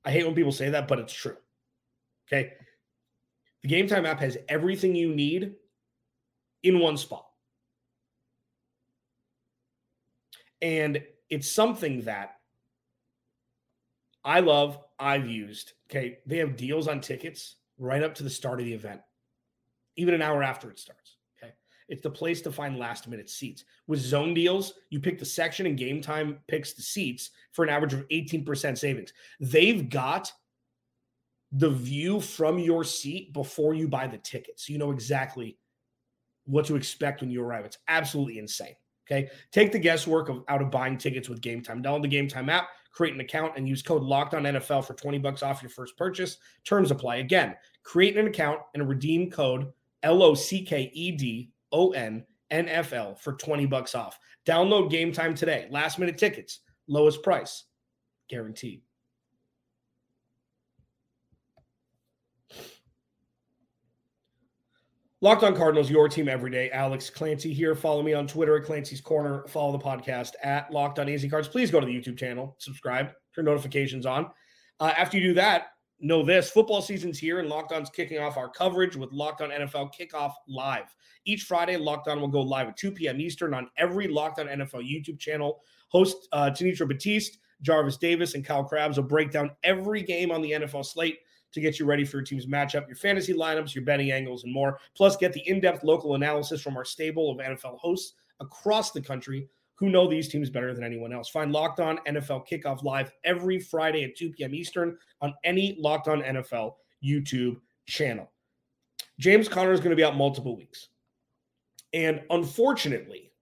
I 0.04 0.10
hate 0.10 0.24
when 0.24 0.34
people 0.34 0.52
say 0.52 0.70
that, 0.70 0.88
but 0.88 0.98
it's 0.98 1.12
true. 1.12 1.36
Okay. 2.26 2.54
The 3.62 3.68
Gametime 3.68 4.06
app 4.06 4.20
has 4.20 4.38
everything 4.48 4.94
you 4.96 5.14
need 5.14 5.54
in 6.62 6.80
one 6.80 6.96
spot. 6.96 7.26
And 10.60 11.02
it's 11.28 11.50
something 11.50 12.02
that 12.02 12.36
I 14.24 14.40
love, 14.40 14.78
I've 14.98 15.26
used. 15.26 15.72
Okay. 15.90 16.18
They 16.26 16.38
have 16.38 16.56
deals 16.56 16.88
on 16.88 17.00
tickets 17.00 17.56
right 17.82 18.02
up 18.02 18.14
to 18.14 18.22
the 18.22 18.30
start 18.30 18.60
of 18.60 18.66
the 18.66 18.72
event, 18.72 19.00
even 19.96 20.14
an 20.14 20.22
hour 20.22 20.42
after 20.42 20.70
it 20.70 20.78
starts. 20.78 21.16
Okay. 21.42 21.52
It's 21.88 22.02
the 22.02 22.10
place 22.10 22.40
to 22.42 22.52
find 22.52 22.78
last 22.78 23.08
minute 23.08 23.28
seats. 23.28 23.64
With 23.86 24.00
zone 24.00 24.34
deals, 24.34 24.74
you 24.90 25.00
pick 25.00 25.18
the 25.18 25.24
section 25.24 25.66
and 25.66 25.76
game 25.76 26.00
time 26.00 26.38
picks 26.48 26.72
the 26.72 26.82
seats 26.82 27.30
for 27.50 27.64
an 27.64 27.70
average 27.70 27.92
of 27.92 28.08
18% 28.08 28.78
savings. 28.78 29.12
They've 29.40 29.88
got 29.88 30.32
the 31.50 31.70
view 31.70 32.20
from 32.20 32.58
your 32.58 32.84
seat 32.84 33.32
before 33.34 33.74
you 33.74 33.88
buy 33.88 34.06
the 34.06 34.18
ticket. 34.18 34.58
So 34.58 34.72
you 34.72 34.78
know 34.78 34.90
exactly 34.90 35.58
what 36.44 36.64
to 36.66 36.76
expect 36.76 37.20
when 37.20 37.30
you 37.30 37.42
arrive. 37.42 37.64
It's 37.64 37.78
absolutely 37.88 38.38
insane. 38.38 38.74
Okay. 39.10 39.28
Take 39.50 39.72
the 39.72 39.78
guesswork 39.78 40.28
of 40.28 40.44
out 40.48 40.62
of 40.62 40.70
buying 40.70 40.96
tickets 40.96 41.28
with 41.28 41.40
Gametime. 41.40 41.82
Download 41.82 42.02
the 42.02 42.16
Gametime 42.16 42.48
app, 42.48 42.68
create 42.92 43.14
an 43.14 43.20
account, 43.20 43.54
and 43.56 43.68
use 43.68 43.82
code 43.82 44.02
Locked 44.02 44.34
On 44.34 44.44
NFL 44.44 44.86
for 44.86 44.94
20 44.94 45.18
bucks 45.18 45.42
off 45.42 45.62
your 45.62 45.70
first 45.70 45.96
purchase. 45.96 46.38
Terms 46.64 46.90
apply. 46.90 47.16
Again, 47.16 47.54
create 47.82 48.16
an 48.16 48.26
account 48.26 48.60
and 48.74 48.88
redeem 48.88 49.30
code 49.30 49.72
L 50.02 50.22
O 50.22 50.34
C 50.34 50.64
K 50.64 50.90
E 50.92 51.12
D 51.12 51.50
O 51.72 51.90
N 51.90 52.24
NFL 52.52 53.18
for 53.18 53.32
20 53.32 53.66
bucks 53.66 53.94
off. 53.94 54.18
Download 54.46 54.90
Gametime 54.90 55.34
today. 55.34 55.68
Last 55.70 55.98
minute 55.98 56.18
tickets, 56.18 56.60
lowest 56.88 57.22
price, 57.22 57.64
guaranteed. 58.28 58.82
Locked 65.22 65.44
on 65.44 65.54
Cardinals, 65.54 65.88
your 65.88 66.08
team 66.08 66.28
every 66.28 66.50
day. 66.50 66.68
Alex 66.72 67.08
Clancy 67.08 67.54
here. 67.54 67.76
Follow 67.76 68.02
me 68.02 68.12
on 68.12 68.26
Twitter 68.26 68.56
at 68.56 68.64
Clancy's 68.64 69.00
Corner. 69.00 69.46
Follow 69.46 69.70
the 69.70 69.78
podcast 69.78 70.32
at 70.42 70.72
Locked 70.72 70.98
on 70.98 71.08
AZ 71.08 71.24
Cards. 71.30 71.46
Please 71.46 71.70
go 71.70 71.78
to 71.78 71.86
the 71.86 71.94
YouTube 71.94 72.18
channel, 72.18 72.56
subscribe, 72.58 73.12
turn 73.32 73.44
notifications 73.44 74.04
on. 74.04 74.28
Uh, 74.80 74.92
after 74.96 75.18
you 75.18 75.28
do 75.28 75.34
that, 75.34 75.71
know 76.02 76.22
this 76.22 76.50
football 76.50 76.82
season's 76.82 77.18
here 77.18 77.38
and 77.38 77.48
Locked 77.48 77.72
On's 77.72 77.88
kicking 77.88 78.18
off 78.18 78.36
our 78.36 78.48
coverage 78.48 78.96
with 78.96 79.12
Locked 79.12 79.40
On 79.40 79.50
NFL 79.50 79.92
Kickoff 79.98 80.32
Live. 80.48 80.94
Each 81.24 81.44
Friday, 81.44 81.76
Locked 81.76 82.08
On 82.08 82.20
will 82.20 82.28
go 82.28 82.40
live 82.40 82.68
at 82.68 82.76
2 82.76 82.92
p.m. 82.92 83.20
Eastern 83.20 83.54
on 83.54 83.70
every 83.76 84.08
Locked 84.08 84.40
On 84.40 84.46
NFL 84.46 84.82
YouTube 84.82 85.18
channel. 85.18 85.62
Host 85.88 86.28
uh, 86.32 86.50
Tanitra 86.50 86.88
Batiste, 86.88 87.38
Jarvis 87.62 87.96
Davis, 87.96 88.34
and 88.34 88.44
Kyle 88.44 88.64
Crabbs 88.64 88.96
will 88.96 89.04
break 89.04 89.30
down 89.30 89.52
every 89.62 90.02
game 90.02 90.32
on 90.32 90.42
the 90.42 90.50
NFL 90.50 90.84
slate 90.84 91.18
to 91.52 91.60
get 91.60 91.78
you 91.78 91.86
ready 91.86 92.04
for 92.04 92.16
your 92.16 92.24
team's 92.24 92.46
matchup, 92.46 92.88
your 92.88 92.96
fantasy 92.96 93.34
lineups, 93.34 93.74
your 93.74 93.84
betting 93.84 94.10
angles, 94.10 94.44
and 94.44 94.52
more. 94.52 94.80
Plus, 94.96 95.16
get 95.16 95.32
the 95.32 95.46
in 95.48 95.60
depth 95.60 95.84
local 95.84 96.14
analysis 96.14 96.60
from 96.60 96.76
our 96.76 96.84
stable 96.84 97.30
of 97.30 97.38
NFL 97.38 97.78
hosts 97.78 98.14
across 98.40 98.90
the 98.90 99.00
country 99.00 99.48
who 99.82 99.90
know 99.90 100.08
these 100.08 100.28
teams 100.28 100.48
better 100.48 100.72
than 100.72 100.84
anyone 100.84 101.12
else. 101.12 101.28
Find 101.28 101.50
Locked 101.50 101.80
On 101.80 101.98
NFL 102.06 102.46
Kickoff 102.48 102.84
Live 102.84 103.12
every 103.24 103.58
Friday 103.58 104.04
at 104.04 104.16
2 104.16 104.30
p.m. 104.30 104.54
Eastern 104.54 104.96
on 105.20 105.34
any 105.42 105.76
Locked 105.78 106.06
On 106.06 106.22
NFL 106.22 106.74
YouTube 107.04 107.56
channel. 107.86 108.30
James 109.18 109.48
Conner 109.48 109.72
is 109.72 109.80
going 109.80 109.90
to 109.90 109.96
be 109.96 110.04
out 110.04 110.16
multiple 110.16 110.56
weeks. 110.56 110.88
And 111.92 112.22
unfortunately, 112.30 113.32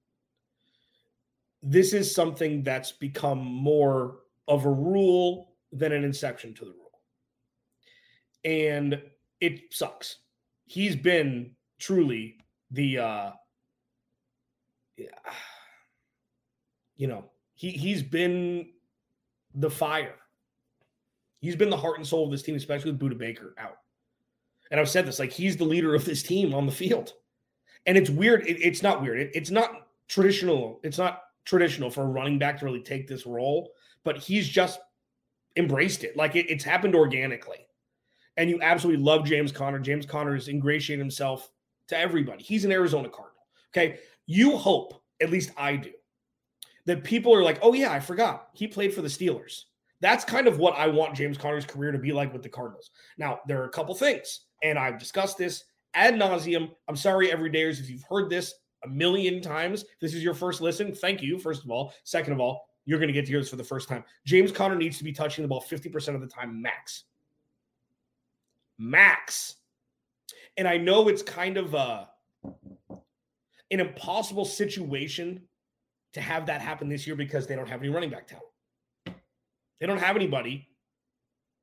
this 1.63 1.93
is 1.93 2.15
something 2.15 2.63
that's 2.63 2.93
become 2.93 3.45
more 3.45 4.21
of 4.49 4.65
a 4.65 4.73
rule 4.73 5.53
than 5.73 5.93
an 5.93 6.05
exception 6.05 6.55
to 6.55 6.65
the 6.65 6.71
rule 6.71 6.81
and 8.45 9.01
it 9.41 9.61
sucks. 9.71 10.17
He's 10.67 10.97
been 10.97 11.53
truly 11.79 12.39
the 12.71 12.99
uh 12.99 13.31
you 17.01 17.07
know, 17.07 17.25
he 17.55 17.71
he's 17.71 18.03
been 18.03 18.69
the 19.55 19.71
fire. 19.71 20.17
He's 21.41 21.57
been 21.57 21.71
the 21.71 21.77
heart 21.77 21.97
and 21.97 22.07
soul 22.07 22.27
of 22.27 22.31
this 22.31 22.43
team, 22.43 22.57
especially 22.57 22.93
with 22.93 23.01
Budda 23.01 23.17
Baker 23.17 23.55
out. 23.57 23.79
And 24.71 24.79
I've 24.79 24.91
said 24.91 25.07
this, 25.07 25.19
like 25.19 25.33
he's 25.33 25.57
the 25.57 25.65
leader 25.65 25.95
of 25.95 26.05
this 26.05 26.23
team 26.23 26.53
on 26.53 26.67
the 26.67 26.73
field. 26.73 27.15
And 27.87 27.97
it's 27.97 28.11
weird. 28.11 28.47
It, 28.47 28.61
it's 28.61 28.83
not 28.83 29.01
weird. 29.01 29.19
It, 29.19 29.31
it's 29.33 29.51
not 29.51 29.89
traditional. 30.09 30.79
It's 30.83 30.99
not 30.99 31.23
traditional 31.47 31.91
for 31.91 32.03
a 32.03 32.07
running 32.07 32.39
back 32.39 32.59
to 32.59 32.67
really 32.67 32.83
take 32.83 33.09
this 33.09 33.25
role, 33.25 33.71
but 34.05 34.19
he's 34.19 34.47
just 34.47 34.79
embraced 35.57 36.05
it. 36.05 36.19
Like 36.19 36.37
it, 36.37 36.51
it's 36.51 36.65
happened 36.65 36.95
organically 36.95 37.67
and 38.37 38.51
you 38.51 38.61
absolutely 38.61 39.03
love 39.03 39.25
James 39.25 39.53
Conner. 39.53 39.79
James 39.79 40.05
Conner 40.05 40.37
is 40.37 40.49
ingratiating 40.49 41.03
himself 41.03 41.51
to 41.89 41.99
everybody. 41.99 42.43
He's 42.43 42.67
an 42.67 42.73
Arizona 42.73 43.09
Cardinal. 43.09 43.47
Okay. 43.73 44.01
You 44.27 44.59
hope, 44.59 45.03
at 45.23 45.31
least 45.31 45.51
I 45.57 45.77
do, 45.77 45.93
that 46.87 47.05
people 47.05 47.35
are 47.35 47.43
like, 47.43 47.59
oh, 47.63 47.73
yeah, 47.73 47.93
I 47.93 48.01
forgot. 48.01 48.49
He 48.53 48.67
played 48.67 48.95
for 48.95 49.03
the 49.03 49.09
Steelers. 49.09 49.65
That's 50.01 50.25
kind 50.25 50.47
of 50.47 50.59
what 50.59 50.77
I 50.77 50.87
want 50.87 51.15
James 51.15 51.37
Conner's 51.37 51.67
career 51.67 51.93
to 51.93 51.99
be 51.99 52.13
like 52.13 52.33
with 52.33 52.43
the 52.43 52.49
Cardinals. 52.49 52.91
Now, 53.19 53.41
there 53.47 53.61
are 53.61 53.67
a 53.67 53.71
couple 53.71 53.95
things, 53.95 54.41
and 54.63 54.79
I've 54.79 54.99
discussed 54.99 55.37
this 55.37 55.65
ad 55.95 56.15
nauseum. 56.15 56.71
I'm 56.89 56.97
sorry, 56.97 57.29
everydayers, 57.29 57.81
if 57.81 57.91
you've 57.91 58.05
heard 58.09 58.31
this 58.31 58.55
a 58.85 58.89
million 58.89 59.43
times. 59.43 59.85
This 60.01 60.15
is 60.15 60.25
your 60.25 60.33
first 60.33 60.63
listen. 60.63 60.95
Thank 60.95 61.21
you, 61.21 61.39
first 61.39 61.65
of 61.65 61.71
all. 61.71 61.93
Second 62.05 62.33
of 62.33 62.41
all, 62.41 62.67
you're 62.87 62.99
going 62.99 63.09
to 63.09 63.13
get 63.13 63.27
to 63.27 63.31
hear 63.31 63.41
this 63.41 63.51
for 63.51 63.57
the 63.57 63.65
first 63.65 63.89
time. 63.89 64.05
James 64.25 64.51
Conner 64.51 64.75
needs 64.75 64.97
to 64.97 65.05
be 65.05 65.13
touching 65.13 65.43
the 65.43 65.49
ball 65.49 65.63
50% 65.71 66.15
of 66.15 66.23
the 66.23 66.27
time 66.27 66.63
max 66.63 67.05
max. 68.81 69.57
And 70.57 70.67
I 70.67 70.79
know 70.79 71.09
it's 71.09 71.23
kind 71.23 71.57
of 71.57 71.75
a, 71.75 72.09
an 73.71 73.81
impossible 73.81 74.45
situation 74.45 75.43
to 76.15 76.21
have 76.21 76.47
that 76.47 76.61
happen 76.61 76.89
this 76.89 77.07
year 77.07 77.17
because 77.17 77.47
they 77.47 77.57
don't 77.57 77.69
have 77.69 77.81
any 77.81 77.89
running 77.89 78.11
back 78.11 78.27
talent. 78.27 78.47
They 79.81 79.87
don't 79.87 79.99
have 79.99 80.17
anybody 80.17 80.69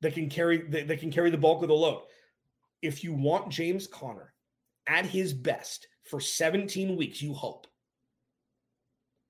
that 0.01 0.13
can 0.13 0.29
carry 0.29 0.69
that, 0.69 0.87
that 0.87 0.99
can 0.99 1.11
carry 1.11 1.29
the 1.29 1.37
bulk 1.37 1.61
of 1.61 1.67
the 1.67 1.73
load. 1.73 2.03
If 2.81 3.03
you 3.03 3.13
want 3.13 3.49
James 3.49 3.87
Conner 3.87 4.33
at 4.87 5.05
his 5.05 5.33
best 5.33 5.87
for 6.09 6.19
17 6.19 6.95
weeks, 6.95 7.21
you 7.21 7.33
hope 7.33 7.67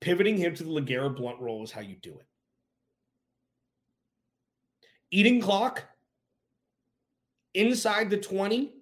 pivoting 0.00 0.36
him 0.36 0.54
to 0.54 0.62
the 0.62 0.70
LeGarrette 0.70 1.16
Blunt 1.16 1.40
role 1.40 1.64
is 1.64 1.72
how 1.72 1.80
you 1.80 1.96
do 1.96 2.10
it. 2.10 2.26
Eating 5.10 5.40
clock, 5.40 5.84
inside 7.54 8.10
the 8.10 8.16
20 8.16 8.72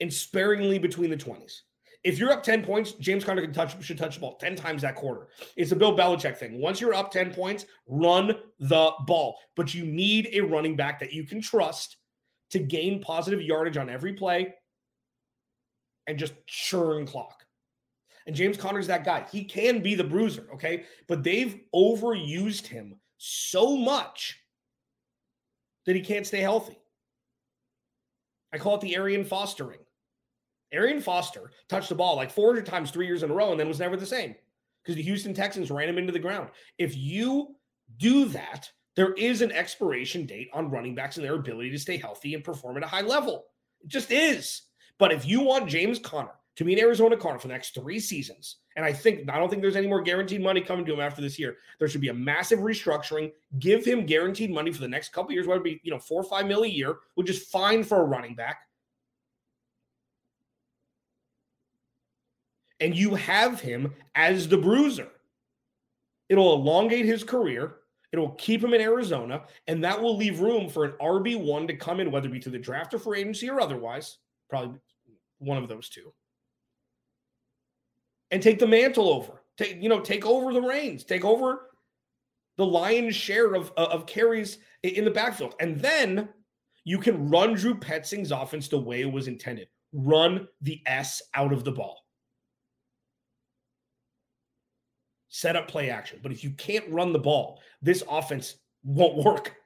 and 0.00 0.12
sparingly 0.12 0.78
between 0.78 1.10
the 1.10 1.16
20s. 1.16 1.60
If 2.04 2.18
you're 2.18 2.32
up 2.32 2.42
10 2.42 2.64
points, 2.64 2.92
James 2.92 3.24
Conner 3.24 3.42
can 3.42 3.52
touch 3.52 3.82
should 3.82 3.98
touch 3.98 4.16
the 4.16 4.20
ball 4.20 4.36
10 4.36 4.56
times 4.56 4.82
that 4.82 4.96
quarter. 4.96 5.28
It's 5.56 5.70
a 5.70 5.76
Bill 5.76 5.96
Belichick 5.96 6.36
thing. 6.36 6.60
Once 6.60 6.80
you're 6.80 6.94
up 6.94 7.12
10 7.12 7.32
points, 7.32 7.66
run 7.86 8.34
the 8.58 8.90
ball. 9.06 9.38
But 9.54 9.72
you 9.72 9.84
need 9.84 10.28
a 10.32 10.40
running 10.40 10.74
back 10.74 10.98
that 11.00 11.12
you 11.12 11.24
can 11.24 11.40
trust 11.40 11.96
to 12.50 12.58
gain 12.58 13.00
positive 13.00 13.40
yardage 13.40 13.76
on 13.76 13.88
every 13.88 14.14
play 14.14 14.52
and 16.06 16.18
just 16.18 16.34
churn 16.46 17.06
clock. 17.06 17.44
And 18.26 18.34
James 18.34 18.56
Conner's 18.56 18.86
that 18.88 19.04
guy. 19.04 19.24
He 19.30 19.44
can 19.44 19.80
be 19.80 19.94
the 19.94 20.04
bruiser, 20.04 20.46
okay? 20.54 20.84
But 21.08 21.22
they've 21.22 21.60
overused 21.74 22.66
him 22.66 22.96
so 23.18 23.76
much 23.76 24.38
that 25.86 25.96
he 25.96 26.02
can't 26.02 26.26
stay 26.26 26.40
healthy. 26.40 26.78
I 28.52 28.58
call 28.58 28.76
it 28.76 28.80
the 28.80 28.96
Arian 28.96 29.24
Fostering. 29.24 29.78
Arian 30.72 31.00
Foster 31.00 31.50
touched 31.68 31.88
the 31.88 31.94
ball 31.94 32.16
like 32.16 32.30
400 32.30 32.66
times 32.66 32.90
three 32.90 33.06
years 33.06 33.22
in 33.22 33.30
a 33.30 33.34
row 33.34 33.50
and 33.50 33.60
then 33.60 33.68
was 33.68 33.80
never 33.80 33.96
the 33.96 34.06
same 34.06 34.34
because 34.82 34.96
the 34.96 35.02
Houston 35.02 35.34
Texans 35.34 35.70
ran 35.70 35.88
him 35.88 35.98
into 35.98 36.12
the 36.12 36.18
ground. 36.18 36.50
If 36.78 36.96
you 36.96 37.54
do 37.98 38.26
that, 38.26 38.70
there 38.96 39.12
is 39.14 39.42
an 39.42 39.52
expiration 39.52 40.26
date 40.26 40.50
on 40.52 40.70
running 40.70 40.94
backs 40.94 41.16
and 41.16 41.24
their 41.24 41.34
ability 41.34 41.70
to 41.70 41.78
stay 41.78 41.96
healthy 41.96 42.34
and 42.34 42.44
perform 42.44 42.76
at 42.76 42.82
a 42.82 42.88
high 42.88 43.00
level. 43.00 43.46
It 43.80 43.88
just 43.88 44.10
is. 44.10 44.62
But 44.98 45.12
if 45.12 45.26
you 45.26 45.40
want 45.40 45.68
James 45.68 45.98
Conner 45.98 46.32
to 46.56 46.64
be 46.64 46.74
an 46.74 46.80
Arizona 46.80 47.16
Cardinal 47.16 47.40
for 47.40 47.48
the 47.48 47.54
next 47.54 47.74
three 47.74 47.98
seasons, 47.98 48.56
and 48.76 48.84
I 48.84 48.92
think 48.92 49.30
I 49.30 49.38
don't 49.38 49.48
think 49.48 49.62
there's 49.62 49.76
any 49.76 49.86
more 49.86 50.02
guaranteed 50.02 50.42
money 50.42 50.60
coming 50.60 50.84
to 50.86 50.92
him 50.92 51.00
after 51.00 51.22
this 51.22 51.38
year. 51.38 51.56
There 51.78 51.88
should 51.88 52.00
be 52.00 52.08
a 52.08 52.14
massive 52.14 52.60
restructuring. 52.60 53.32
Give 53.58 53.84
him 53.84 54.06
guaranteed 54.06 54.50
money 54.50 54.72
for 54.72 54.80
the 54.80 54.88
next 54.88 55.12
couple 55.12 55.32
years, 55.32 55.46
whether 55.46 55.60
it 55.60 55.64
be 55.64 55.80
you 55.82 55.90
know 55.90 55.98
four 55.98 56.20
or 56.20 56.24
five 56.24 56.46
mil 56.46 56.62
a 56.62 56.68
year, 56.68 56.96
which 57.14 57.30
is 57.30 57.46
fine 57.46 57.82
for 57.82 58.00
a 58.00 58.04
running 58.04 58.34
back. 58.34 58.60
And 62.82 62.96
you 62.96 63.14
have 63.14 63.60
him 63.60 63.94
as 64.16 64.48
the 64.48 64.58
bruiser. 64.58 65.08
It'll 66.28 66.54
elongate 66.54 67.06
his 67.06 67.22
career. 67.22 67.76
It'll 68.12 68.32
keep 68.32 68.62
him 68.62 68.74
in 68.74 68.80
Arizona, 68.80 69.44
and 69.68 69.84
that 69.84 70.02
will 70.02 70.16
leave 70.16 70.40
room 70.40 70.68
for 70.68 70.84
an 70.84 70.92
RB1 71.00 71.68
to 71.68 71.76
come 71.76 72.00
in, 72.00 72.10
whether 72.10 72.26
it 72.26 72.32
be 72.32 72.40
to 72.40 72.50
the 72.50 72.58
draft 72.58 72.92
or 72.92 72.98
for 72.98 73.14
agency 73.14 73.48
or 73.48 73.60
otherwise, 73.60 74.18
probably 74.50 74.78
one 75.38 75.62
of 75.62 75.68
those 75.68 75.88
two, 75.88 76.12
and 78.32 78.42
take 78.42 78.58
the 78.58 78.66
mantle 78.66 79.08
over. 79.08 79.42
Take, 79.56 79.80
you 79.80 79.88
know, 79.88 80.00
take 80.00 80.26
over 80.26 80.52
the 80.52 80.60
reins, 80.60 81.04
take 81.04 81.24
over 81.24 81.70
the 82.56 82.66
lion's 82.66 83.14
share 83.14 83.54
of, 83.54 83.72
uh, 83.76 83.88
of 83.90 84.06
carries 84.06 84.58
in 84.82 85.04
the 85.04 85.10
backfield. 85.10 85.54
And 85.60 85.78
then 85.78 86.28
you 86.84 86.98
can 86.98 87.28
run 87.30 87.54
Drew 87.54 87.74
Petzing's 87.74 88.32
offense 88.32 88.68
the 88.68 88.78
way 88.78 89.02
it 89.02 89.12
was 89.12 89.28
intended. 89.28 89.68
Run 89.92 90.48
the 90.62 90.80
S 90.86 91.22
out 91.34 91.52
of 91.52 91.64
the 91.64 91.72
ball. 91.72 92.01
Set 95.34 95.56
up 95.56 95.66
play 95.66 95.88
action. 95.88 96.20
But 96.22 96.30
if 96.30 96.44
you 96.44 96.50
can't 96.50 96.84
run 96.90 97.10
the 97.10 97.18
ball, 97.18 97.58
this 97.80 98.04
offense 98.06 98.56
won't 98.84 99.16
work. 99.16 99.56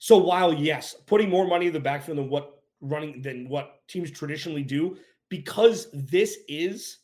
So 0.00 0.16
while 0.18 0.52
yes, 0.52 0.96
putting 1.06 1.30
more 1.30 1.46
money 1.46 1.68
in 1.68 1.72
the 1.72 1.78
backfield 1.78 2.18
than 2.18 2.28
what 2.28 2.60
running 2.80 3.22
than 3.22 3.48
what 3.48 3.86
teams 3.86 4.10
traditionally 4.10 4.64
do, 4.64 4.96
because 5.28 5.86
this 5.92 6.38
is 6.48 6.98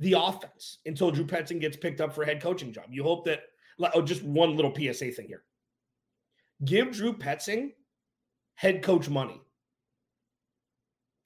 the 0.00 0.14
offense 0.18 0.78
until 0.86 1.10
Drew 1.10 1.26
Petzing 1.26 1.60
gets 1.60 1.76
picked 1.76 2.00
up 2.00 2.14
for 2.14 2.22
a 2.22 2.26
head 2.26 2.40
coaching 2.40 2.72
job. 2.72 2.86
You 2.88 3.02
hope 3.02 3.26
that 3.26 3.40
oh, 3.94 4.00
just 4.00 4.22
one 4.22 4.56
little 4.56 4.74
PSA 4.74 5.10
thing 5.10 5.26
here. 5.26 5.42
Give 6.64 6.90
Drew 6.90 7.12
Petzing 7.12 7.72
head 8.54 8.82
coach 8.82 9.10
money 9.10 9.42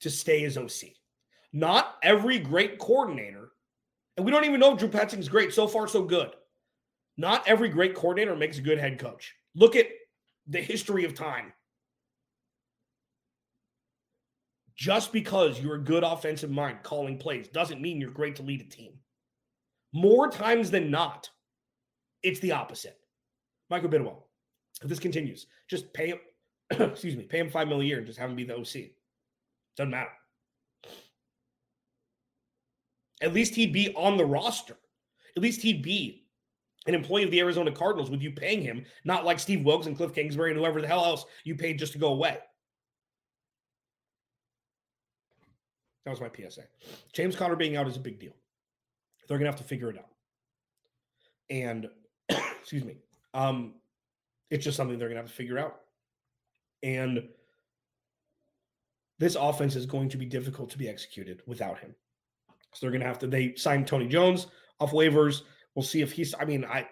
to 0.01 0.09
stay 0.09 0.43
as 0.43 0.57
OC. 0.57 0.89
Not 1.53 1.95
every 2.03 2.37
great 2.37 2.79
coordinator, 2.79 3.46
and 4.17 4.25
we 4.25 4.31
don't 4.31 4.45
even 4.45 4.59
know 4.59 4.73
if 4.73 4.79
Drew 4.79 4.89
Petzing's 4.89 5.29
great. 5.29 5.53
So 5.53 5.67
far, 5.67 5.87
so 5.87 6.03
good. 6.03 6.31
Not 7.17 7.47
every 7.47 7.69
great 7.69 7.95
coordinator 7.95 8.35
makes 8.35 8.57
a 8.57 8.61
good 8.61 8.79
head 8.79 8.99
coach. 8.99 9.35
Look 9.55 9.75
at 9.75 9.87
the 10.47 10.59
history 10.59 11.05
of 11.05 11.13
time. 11.13 11.53
Just 14.75 15.11
because 15.11 15.59
you're 15.59 15.75
a 15.75 15.83
good 15.83 16.03
offensive 16.03 16.51
mind 16.51 16.79
calling 16.83 17.17
plays 17.17 17.47
doesn't 17.47 17.81
mean 17.81 17.99
you're 17.99 18.11
great 18.11 18.35
to 18.35 18.43
lead 18.43 18.61
a 18.61 18.63
team. 18.63 18.93
More 19.93 20.29
times 20.29 20.69
than 20.69 20.91
not, 20.91 21.29
it's 22.21 22.39
the 22.39 22.51
opposite. 22.51 22.99
Michael 23.69 23.89
Bidwill, 23.89 24.17
if 24.83 24.89
this 24.89 24.99
continues, 24.99 25.47
just 25.67 25.91
pay 25.93 26.09
him, 26.09 26.19
excuse 26.69 27.15
me, 27.15 27.23
pay 27.23 27.39
him 27.39 27.49
five 27.49 27.67
million 27.67 27.85
a 27.85 27.87
year 27.87 27.97
and 27.97 28.07
just 28.07 28.19
have 28.19 28.29
him 28.29 28.35
be 28.35 28.43
the 28.43 28.55
OC. 28.55 28.91
Doesn't 29.75 29.91
matter. 29.91 30.11
At 33.21 33.33
least 33.33 33.55
he'd 33.55 33.73
be 33.73 33.93
on 33.95 34.17
the 34.17 34.25
roster. 34.25 34.77
At 35.35 35.43
least 35.43 35.61
he'd 35.61 35.81
be 35.81 36.25
an 36.87 36.95
employee 36.95 37.23
of 37.23 37.31
the 37.31 37.39
Arizona 37.39 37.71
Cardinals 37.71 38.09
with 38.09 38.21
you 38.21 38.31
paying 38.31 38.61
him, 38.61 38.85
not 39.03 39.25
like 39.25 39.39
Steve 39.39 39.65
Wilks 39.65 39.87
and 39.87 39.97
Cliff 39.97 40.13
Kingsbury 40.13 40.51
and 40.51 40.59
whoever 40.59 40.81
the 40.81 40.87
hell 40.87 41.05
else 41.05 41.25
you 41.43 41.55
paid 41.55 41.77
just 41.77 41.93
to 41.93 41.99
go 41.99 42.07
away. 42.07 42.37
That 46.05 46.11
was 46.11 46.21
my 46.21 46.29
PSA. 46.29 46.63
James 47.11 47.35
Conner 47.35 47.57
being 47.57 47.75
out 47.75 47.87
is 47.87 47.97
a 47.97 47.99
big 47.99 48.17
deal. 48.17 48.31
They're 49.27 49.37
gonna 49.37 49.49
have 49.49 49.59
to 49.59 49.65
figure 49.65 49.89
it 49.89 49.97
out. 49.97 50.07
And 51.49 51.89
excuse 52.29 52.85
me, 52.85 52.95
um, 53.33 53.73
it's 54.49 54.63
just 54.63 54.77
something 54.77 54.97
they're 54.97 55.09
gonna 55.09 55.19
have 55.19 55.29
to 55.29 55.35
figure 55.35 55.59
out. 55.59 55.81
And 56.81 57.27
this 59.19 59.35
offense 59.35 59.75
is 59.75 59.85
going 59.85 60.09
to 60.09 60.17
be 60.17 60.25
difficult 60.25 60.69
to 60.69 60.77
be 60.77 60.87
executed 60.87 61.41
without 61.45 61.79
him. 61.79 61.93
So 62.73 62.85
they're 62.85 62.91
going 62.91 63.01
to 63.01 63.07
have 63.07 63.19
to. 63.19 63.27
They 63.27 63.55
signed 63.55 63.87
Tony 63.87 64.07
Jones 64.07 64.47
off 64.79 64.91
waivers. 64.91 65.41
We'll 65.75 65.83
see 65.83 66.01
if 66.01 66.11
he's. 66.11 66.33
I 66.39 66.45
mean, 66.45 66.65
I 66.65 66.87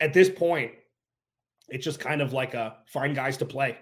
at 0.00 0.12
this 0.12 0.28
point, 0.28 0.72
it's 1.68 1.84
just 1.84 2.00
kind 2.00 2.22
of 2.22 2.32
like 2.32 2.54
a 2.54 2.78
find 2.86 3.14
guys 3.14 3.36
to 3.38 3.44
play 3.44 3.78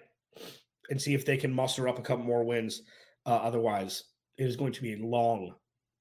and 0.90 1.00
see 1.00 1.14
if 1.14 1.24
they 1.24 1.36
can 1.36 1.52
muster 1.52 1.88
up 1.88 1.98
a 1.98 2.02
couple 2.02 2.24
more 2.24 2.44
wins. 2.44 2.82
Uh, 3.24 3.40
otherwise, 3.42 4.04
it 4.38 4.44
is 4.44 4.56
going 4.56 4.72
to 4.72 4.82
be 4.82 4.94
a 4.94 5.04
long 5.04 5.54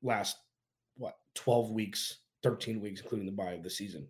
last 0.04 0.38
what 0.98 1.16
12 1.36 1.72
weeks, 1.72 2.18
13 2.44 2.82
weeks, 2.82 3.02
including 3.02 3.26
the 3.26 3.32
bye 3.32 3.54
of 3.54 3.64
the 3.64 3.70
season. 3.70 4.08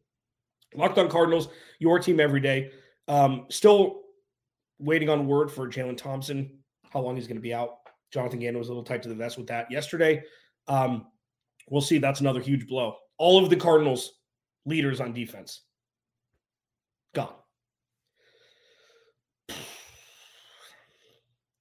Locked 0.73 0.97
on 0.97 1.10
Cardinals, 1.10 1.47
your 1.79 1.99
team 1.99 2.19
every 2.19 2.41
day. 2.41 2.71
Um, 3.08 3.45
still 3.49 4.01
waiting 4.79 5.10
on 5.10 5.27
word 5.27 5.49
for 5.49 5.69
Jalen 5.69 5.97
Thompson 5.97 6.60
how 6.91 7.01
long 7.01 7.15
he's 7.15 7.27
going 7.27 7.38
to 7.38 7.41
be 7.41 7.53
out. 7.53 7.79
Jonathan 8.12 8.39
Gannon 8.39 8.58
was 8.58 8.69
a 8.69 8.71
little 8.71 8.84
tight 8.84 9.03
to 9.03 9.10
the 9.10 9.15
vest 9.15 9.38
with 9.38 9.47
that 9.47 9.69
yesterday. 9.69 10.23
Um, 10.67 11.08
we'll 11.69 11.82
see. 11.82 11.97
That's 11.97 12.21
another 12.21 12.41
huge 12.41 12.67
blow. 12.67 12.95
All 13.17 13.43
of 13.43 13.49
the 13.49 13.56
Cardinals 13.56 14.13
leaders 14.65 14.99
on 14.99 15.13
defense 15.13 15.62
gone. 17.13 17.34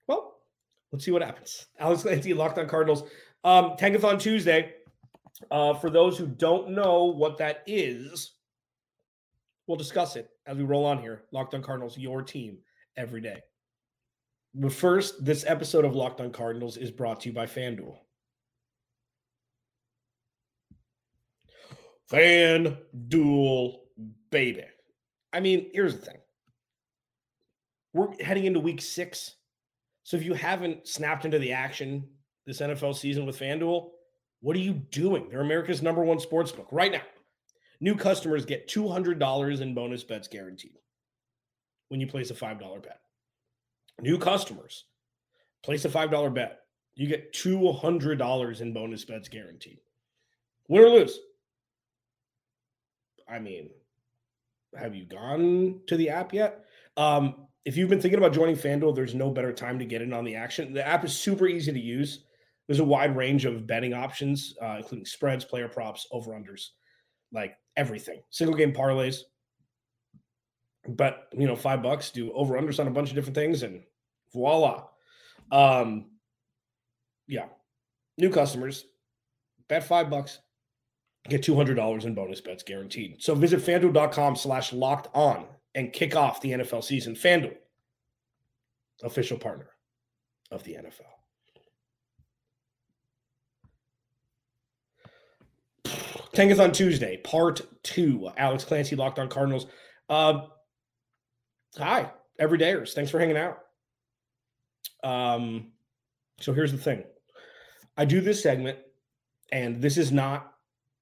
Well, 0.07 0.37
let's 0.93 1.05
see 1.05 1.11
what 1.11 1.23
happens. 1.23 1.67
Alex 1.79 2.03
Clancy, 2.03 2.35
Locked 2.35 2.59
on 2.59 2.69
Cardinals. 2.69 3.05
Um, 3.45 3.77
Tankathon 3.79 4.21
Tuesday. 4.21 4.75
Uh, 5.51 5.75
for 5.75 5.91
those 5.91 6.17
who 6.17 6.27
don't 6.27 6.71
know 6.71 7.05
what 7.05 7.39
that 7.39 7.63
is, 7.67 8.35
we'll 9.67 9.77
discuss 9.77 10.17
it 10.17 10.31
as 10.47 10.57
we 10.57 10.65
roll 10.65 10.87
on 10.87 10.99
here. 10.99 11.23
Locked 11.33 11.55
on 11.55 11.63
Cardinals, 11.63 11.99
your 11.99 12.23
team 12.23 12.59
every 12.97 13.21
day. 13.21 13.41
But 14.55 14.73
first, 14.73 15.25
this 15.25 15.45
episode 15.47 15.85
of 15.85 15.95
Locked 15.95 16.21
on 16.21 16.31
Cardinals 16.31 16.77
is 16.77 16.91
brought 16.91 17.21
to 17.21 17.29
you 17.29 17.35
by 17.35 17.47
FanDuel. 17.47 17.99
FanDuel, 22.13 23.77
baby. 24.31 24.65
I 25.33 25.41
mean, 25.41 25.71
here's 25.73 25.97
the 25.97 26.05
thing. 26.05 26.19
We're 27.93 28.15
heading 28.21 28.45
into 28.45 28.61
week 28.61 28.83
six. 28.83 29.37
So 30.03 30.17
if 30.17 30.25
you 30.25 30.35
haven't 30.35 30.87
snapped 30.87 31.25
into 31.25 31.39
the 31.39 31.53
action 31.53 32.09
this 32.47 32.61
NFL 32.61 32.97
season 32.97 33.25
with 33.25 33.39
FanDuel, 33.39 33.91
what 34.41 34.57
are 34.57 34.61
you 34.61 34.75
doing? 34.75 35.29
They're 35.31 35.41
America's 35.41 35.81
number 35.81 36.03
one 36.03 36.21
sports 36.21 36.53
book 36.53 36.69
right 36.71 36.93
now. 36.93 37.03
New 37.81 37.95
customers 37.95 38.45
get 38.45 38.69
$200 38.69 39.61
in 39.61 39.75
bonus 39.75 40.05
bets 40.05 40.29
guaranteed 40.29 40.79
when 41.89 42.01
you 42.01 42.07
place 42.07 42.31
a 42.31 42.35
$5 42.35 42.83
bet. 42.83 43.01
New 44.01 44.19
customers 44.19 44.85
place 45.63 45.85
a 45.85 45.89
$5 45.89 46.35
bet. 46.35 46.61
You 46.95 47.09
get 47.09 47.33
$200 47.33 48.61
in 48.61 48.73
bonus 48.73 49.05
bets 49.05 49.29
guaranteed. 49.29 49.79
Win 50.69 50.85
or 50.85 50.89
lose. 50.89 51.19
I 53.29 53.39
mean, 53.39 53.71
have 54.77 54.95
you 54.95 55.07
gone 55.07 55.81
to 55.87 55.97
the 55.97 56.11
app 56.11 56.33
yet? 56.33 56.65
Um, 56.97 57.47
if 57.65 57.77
you've 57.77 57.89
been 57.89 58.01
thinking 58.01 58.19
about 58.19 58.33
joining 58.33 58.57
FanDuel, 58.57 58.95
there's 58.95 59.15
no 59.15 59.31
better 59.31 59.53
time 59.53 59.79
to 59.79 59.85
get 59.85 60.03
in 60.03 60.13
on 60.13 60.25
the 60.25 60.35
action. 60.35 60.75
The 60.75 60.87
app 60.87 61.05
is 61.05 61.17
super 61.17 61.47
easy 61.47 61.73
to 61.73 61.81
use. 61.81 62.25
There's 62.67 62.81
a 62.81 62.85
wide 62.85 63.17
range 63.17 63.45
of 63.45 63.67
betting 63.67 63.95
options, 63.95 64.55
uh, 64.61 64.77
including 64.79 65.07
spreads, 65.07 65.45
player 65.45 65.69
props, 65.69 66.07
over 66.11 66.33
unders, 66.33 66.69
like 67.33 67.57
everything. 67.77 68.23
Single 68.31 68.57
game 68.57 68.73
parlays, 68.73 69.21
but 70.89 71.29
you 71.33 71.47
know, 71.47 71.57
five 71.57 71.83
bucks, 71.83 72.11
do 72.11 72.33
over 72.33 72.55
unders 72.55 72.81
on 72.81 72.87
a 72.87 72.91
bunch 72.91 73.11
of 73.11 73.15
different 73.15 73.35
things, 73.35 73.63
and 73.63 73.83
voila. 74.33 74.85
Um, 75.51 76.07
yeah, 77.27 77.47
new 78.19 78.31
customers, 78.31 78.85
bet 79.69 79.85
five 79.85 80.11
bucks, 80.11 80.41
get 81.29 81.43
two 81.43 81.55
hundred 81.55 81.75
dollars 81.75 82.05
in 82.05 82.15
bonus 82.15 82.41
bets 82.41 82.63
guaranteed. 82.63 83.23
So 83.23 83.35
visit 83.35 83.61
FanDuel.com/slash 83.61 84.73
locked 84.73 85.09
on 85.15 85.47
and 85.75 85.93
kick 85.93 86.17
off 86.17 86.41
the 86.41 86.53
NFL 86.53 86.85
season. 86.85 87.15
FanDuel, 87.15 87.57
official 89.03 89.39
partner 89.39 89.71
of 90.51 90.63
the 90.65 90.75
NFL. 90.75 91.11
Tankathon 96.35 96.73
Tuesday, 96.73 97.19
part 97.19 97.61
two. 97.83 98.31
Alex 98.37 98.65
Clancy, 98.65 98.97
Locked 98.97 99.19
on 99.19 99.29
Cardinals. 99.29 99.67
Uh, 100.09 100.43
Hi, 101.79 102.09
everydayers. 102.41 102.93
Thanks 102.93 103.11
for 103.11 103.19
hanging 103.19 103.37
out. 103.37 103.59
Um, 105.03 105.73
so 106.39 106.53
here's 106.53 106.71
the 106.71 106.79
thing. 106.79 107.03
I 107.97 108.05
do 108.05 108.21
this 108.21 108.43
segment, 108.43 108.79
and 109.51 109.83
this 109.83 109.99
is 109.99 110.13
not, 110.13 110.54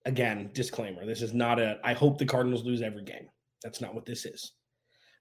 again, 0.04 0.50
disclaimer. 0.52 1.06
This 1.06 1.22
is 1.22 1.34
not 1.34 1.58
a, 1.60 1.78
I 1.84 1.92
hope 1.92 2.18
the 2.18 2.26
Cardinals 2.26 2.64
lose 2.64 2.82
every 2.82 3.04
game. 3.04 3.28
That's 3.62 3.80
not 3.80 3.94
what 3.94 4.06
this 4.06 4.24
is. 4.24 4.52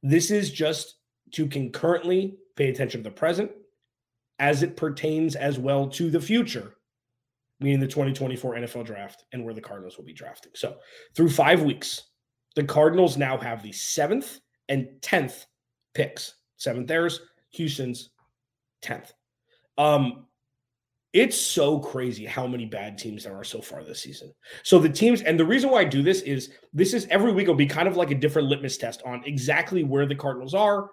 This 0.03 0.31
is 0.31 0.51
just 0.51 0.95
to 1.33 1.47
concurrently 1.47 2.37
pay 2.55 2.69
attention 2.69 3.03
to 3.03 3.09
the 3.09 3.15
present 3.15 3.51
as 4.39 4.63
it 4.63 4.75
pertains 4.75 5.35
as 5.35 5.59
well 5.59 5.87
to 5.87 6.09
the 6.09 6.19
future, 6.19 6.75
meaning 7.59 7.79
the 7.79 7.87
2024 7.87 8.55
NFL 8.55 8.85
draft 8.85 9.23
and 9.33 9.45
where 9.45 9.53
the 9.53 9.61
Cardinals 9.61 9.97
will 9.97 10.05
be 10.05 10.13
drafting. 10.13 10.51
So 10.55 10.77
through 11.15 11.29
five 11.29 11.61
weeks, 11.61 12.03
the 12.55 12.63
Cardinals 12.63 13.17
now 13.17 13.37
have 13.37 13.61
the 13.61 13.71
seventh 13.71 14.39
and 14.67 14.87
10th 15.01 15.45
picks. 15.93 16.33
Seventh 16.57 16.87
theirs, 16.87 17.21
Houston's 17.51 18.09
10th. 18.83 19.11
Um, 19.77 20.25
It's 21.13 21.37
so 21.37 21.79
crazy 21.79 22.25
how 22.25 22.47
many 22.47 22.65
bad 22.65 22.97
teams 22.97 23.25
there 23.25 23.35
are 23.35 23.43
so 23.43 23.61
far 23.61 23.83
this 23.83 24.01
season. 24.01 24.33
So 24.63 24.79
the 24.79 24.87
teams, 24.87 25.21
and 25.21 25.37
the 25.37 25.45
reason 25.45 25.69
why 25.69 25.81
I 25.81 25.83
do 25.83 26.01
this 26.01 26.21
is 26.21 26.51
this 26.73 26.93
is 26.93 27.05
every 27.09 27.33
week 27.33 27.47
will 27.47 27.55
be 27.55 27.65
kind 27.65 27.87
of 27.87 27.97
like 27.97 28.11
a 28.11 28.15
different 28.15 28.47
litmus 28.47 28.77
test 28.77 29.01
on 29.05 29.21
exactly 29.25 29.83
where 29.83 30.05
the 30.05 30.15
Cardinals 30.15 30.53
are, 30.53 30.89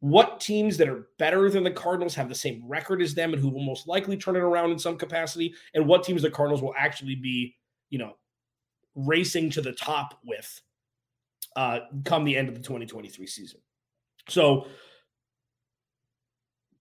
what 0.00 0.40
teams 0.40 0.76
that 0.76 0.88
are 0.88 1.08
better 1.18 1.50
than 1.50 1.64
the 1.64 1.70
Cardinals 1.70 2.14
have 2.14 2.28
the 2.28 2.34
same 2.34 2.62
record 2.64 3.02
as 3.02 3.14
them 3.14 3.32
and 3.32 3.42
who 3.42 3.48
will 3.48 3.64
most 3.64 3.88
likely 3.88 4.16
turn 4.16 4.36
it 4.36 4.40
around 4.40 4.70
in 4.70 4.78
some 4.78 4.96
capacity, 4.96 5.52
and 5.74 5.84
what 5.84 6.04
teams 6.04 6.22
the 6.22 6.30
Cardinals 6.30 6.62
will 6.62 6.74
actually 6.78 7.16
be, 7.16 7.56
you 7.90 7.98
know, 7.98 8.12
racing 8.94 9.50
to 9.50 9.60
the 9.60 9.72
top 9.72 10.20
with 10.24 10.60
uh, 11.56 11.80
come 12.04 12.24
the 12.24 12.36
end 12.36 12.48
of 12.48 12.54
the 12.54 12.62
2023 12.62 13.26
season. 13.26 13.60
So 14.28 14.68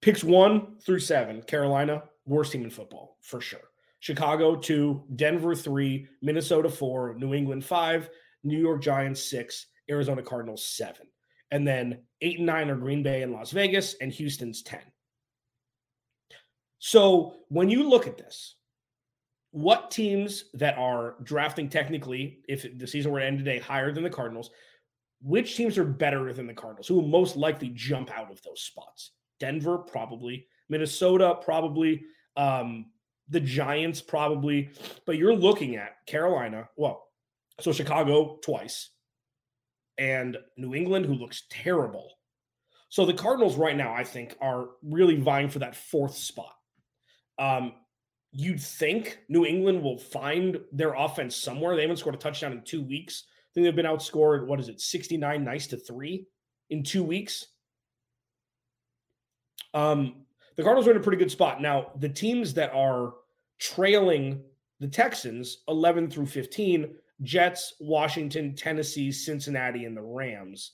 picks 0.02 0.24
one 0.24 0.78
through 0.82 1.00
seven, 1.00 1.42
Carolina, 1.42 2.04
worst 2.26 2.52
team 2.52 2.64
in 2.64 2.70
football 2.70 3.18
for 3.22 3.42
sure. 3.42 3.60
Chicago, 4.00 4.56
two, 4.56 5.04
Denver, 5.16 5.56
three, 5.56 6.08
Minnesota, 6.22 6.70
four, 6.70 7.16
New 7.18 7.34
England, 7.34 7.66
five, 7.66 8.10
New 8.44 8.60
York 8.60 8.82
Giants, 8.82 9.22
six, 9.22 9.68
Arizona 9.90 10.22
Cardinals, 10.22 10.66
seven. 10.66 11.08
And 11.52 11.68
then 11.68 12.04
eight 12.22 12.38
and 12.38 12.46
nine 12.46 12.70
are 12.70 12.76
Green 12.76 13.04
Bay 13.04 13.22
and 13.24 13.32
Las 13.32 13.52
Vegas, 13.52 13.96
and 14.02 14.12
Houston's 14.12 14.62
10. 14.64 14.80
So 16.80 17.38
when 17.50 17.70
you 17.70 17.88
look 17.88 18.08
at 18.08 18.18
this, 18.18 18.56
what 19.52 19.90
teams 19.90 20.46
that 20.54 20.78
are 20.78 21.16
drafting 21.24 21.70
technically, 21.70 22.40
if 22.48 22.78
the 22.78 22.86
season 22.86 23.12
were 23.12 23.20
to 23.20 23.26
end 23.26 23.40
today, 23.40 23.58
higher 23.58 23.92
than 23.92 24.04
the 24.04 24.10
Cardinals, 24.10 24.52
which 25.22 25.56
teams 25.56 25.78
are 25.78 25.86
better 25.86 26.34
than 26.34 26.46
the 26.46 26.54
Cardinals? 26.54 26.88
Who 26.88 26.96
will 26.96 27.08
most 27.08 27.38
likely 27.38 27.70
jump 27.70 28.12
out 28.12 28.32
of 28.32 28.42
those 28.44 28.62
spots? 28.62 29.12
Denver, 29.40 29.78
probably. 29.78 30.48
Minnesota, 30.70 31.36
probably. 31.42 32.04
Um, 32.36 32.88
the 33.30 33.40
Giants, 33.40 34.02
probably. 34.02 34.70
But 35.06 35.18
you're 35.18 35.36
looking 35.36 35.76
at 35.76 36.06
Carolina. 36.08 36.70
Well, 36.78 37.08
so 37.60 37.72
Chicago 37.72 38.40
twice, 38.44 38.90
and 39.98 40.38
New 40.58 40.76
England, 40.76 41.06
who 41.06 41.14
looks 41.14 41.44
terrible. 41.50 42.12
So 42.90 43.06
the 43.06 43.14
Cardinals 43.14 43.56
right 43.56 43.76
now, 43.76 43.94
I 43.94 44.04
think, 44.04 44.36
are 44.42 44.70
really 44.84 45.16
vying 45.16 45.50
for 45.50 45.60
that 45.60 45.76
fourth 45.76 46.16
spot. 46.16 46.54
Um, 47.40 47.74
you'd 48.32 48.62
think 48.62 49.20
New 49.30 49.46
England 49.46 49.82
will 49.82 49.98
find 49.98 50.60
their 50.72 50.94
offense 50.94 51.36
somewhere. 51.36 51.76
They 51.76 51.82
haven't 51.82 51.98
scored 51.98 52.16
a 52.16 52.20
touchdown 52.20 52.52
in 52.52 52.64
two 52.64 52.84
weeks. 52.84 53.24
I 53.28 53.48
think 53.54 53.66
they've 53.66 53.76
been 53.76 53.86
outscored, 53.86 54.48
what 54.48 54.60
is 54.60 54.70
it, 54.70 54.82
69 54.82 55.44
nice 55.44 55.68
to 55.68 55.78
three 55.78 56.28
in 56.70 56.84
two 56.84 57.04
weeks. 57.04 57.48
Um, 59.74 60.25
the 60.56 60.64
Cardinals 60.64 60.88
are 60.88 60.92
in 60.92 60.98
a 60.98 61.02
pretty 61.02 61.18
good 61.18 61.32
spot. 61.32 61.62
Now, 61.62 61.92
the 61.98 62.10
teams 62.10 62.54
that 62.54 62.72
are 62.74 63.14
trailing 63.60 64.42
the 64.80 64.88
Texans 64.88 65.64
11 65.68 66.10
through 66.10 66.26
15, 66.26 66.96
Jets, 67.22 67.76
Washington, 67.80 68.56
Tennessee, 68.56 69.12
Cincinnati, 69.12 69.86
and 69.86 69.96
the 69.96 70.02
Rams. 70.02 70.74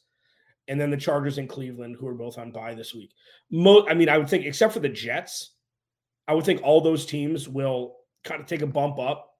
And 0.67 0.79
then 0.79 0.89
the 0.89 0.97
Chargers 0.97 1.37
and 1.37 1.49
Cleveland, 1.49 1.97
who 1.99 2.07
are 2.07 2.13
both 2.13 2.37
on 2.37 2.51
bye 2.51 2.73
this 2.73 2.93
week. 2.93 3.11
Mo- 3.51 3.85
I 3.87 3.93
mean, 3.93 4.09
I 4.09 4.17
would 4.17 4.29
think, 4.29 4.45
except 4.45 4.73
for 4.73 4.79
the 4.79 4.89
Jets, 4.89 5.55
I 6.27 6.33
would 6.33 6.45
think 6.45 6.61
all 6.63 6.81
those 6.81 7.05
teams 7.05 7.49
will 7.49 7.97
kind 8.23 8.41
of 8.41 8.47
take 8.47 8.61
a 8.61 8.67
bump 8.67 8.99
up. 8.99 9.35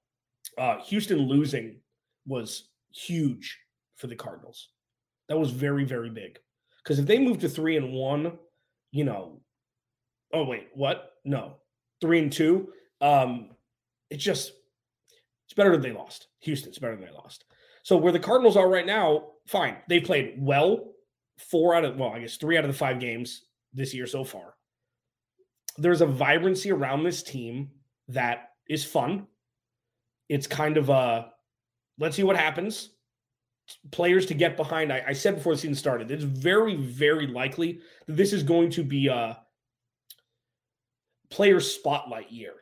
Uh, 0.58 0.78
Houston 0.84 1.18
losing 1.18 1.80
was 2.26 2.68
huge 2.92 3.58
for 3.96 4.06
the 4.08 4.16
Cardinals. 4.16 4.68
That 5.28 5.38
was 5.38 5.50
very, 5.50 5.84
very 5.84 6.10
big. 6.10 6.38
Because 6.82 6.98
if 6.98 7.06
they 7.06 7.18
move 7.18 7.38
to 7.38 7.48
three 7.48 7.76
and 7.76 7.92
one, 7.92 8.38
you 8.90 9.04
know, 9.04 9.40
oh 10.32 10.44
wait, 10.44 10.68
what? 10.74 11.12
No, 11.24 11.56
three 12.00 12.18
and 12.18 12.32
two. 12.32 12.72
Um, 13.00 13.50
it's 14.10 14.24
just 14.24 14.52
it's 15.46 15.54
better 15.54 15.72
than 15.72 15.82
they 15.82 15.92
lost. 15.92 16.28
Houston's 16.40 16.78
better 16.78 16.96
than 16.96 17.04
they 17.04 17.12
lost. 17.12 17.44
So 17.82 17.96
where 17.96 18.12
the 18.12 18.18
Cardinals 18.18 18.56
are 18.56 18.68
right 18.68 18.86
now, 18.86 19.30
fine. 19.46 19.76
They 19.88 20.00
played 20.00 20.34
well 20.38 20.92
four 21.38 21.74
out 21.74 21.84
of 21.84 21.96
well, 21.96 22.10
I 22.10 22.20
guess 22.20 22.36
three 22.36 22.56
out 22.56 22.64
of 22.64 22.70
the 22.70 22.76
five 22.76 23.00
games 23.00 23.42
this 23.72 23.94
year 23.94 24.06
so 24.06 24.22
far 24.22 24.54
there's 25.78 26.00
a 26.00 26.06
vibrancy 26.06 26.70
around 26.70 27.02
this 27.02 27.22
team 27.22 27.70
that 28.08 28.50
is 28.68 28.84
fun. 28.84 29.26
It's 30.28 30.46
kind 30.46 30.76
of 30.76 30.88
a 30.88 31.30
let's 31.98 32.16
see 32.16 32.22
what 32.22 32.36
happens. 32.36 32.90
Players 33.90 34.26
to 34.26 34.34
get 34.34 34.56
behind. 34.56 34.92
I, 34.92 35.02
I 35.08 35.12
said 35.12 35.36
before 35.36 35.54
the 35.54 35.60
season 35.60 35.74
started, 35.74 36.10
it's 36.10 36.24
very, 36.24 36.76
very 36.76 37.26
likely 37.26 37.80
that 38.06 38.16
this 38.16 38.32
is 38.32 38.42
going 38.42 38.70
to 38.70 38.82
be 38.82 39.06
a 39.06 39.38
player 41.32 41.60
spotlight 41.60 42.30
year 42.30 42.54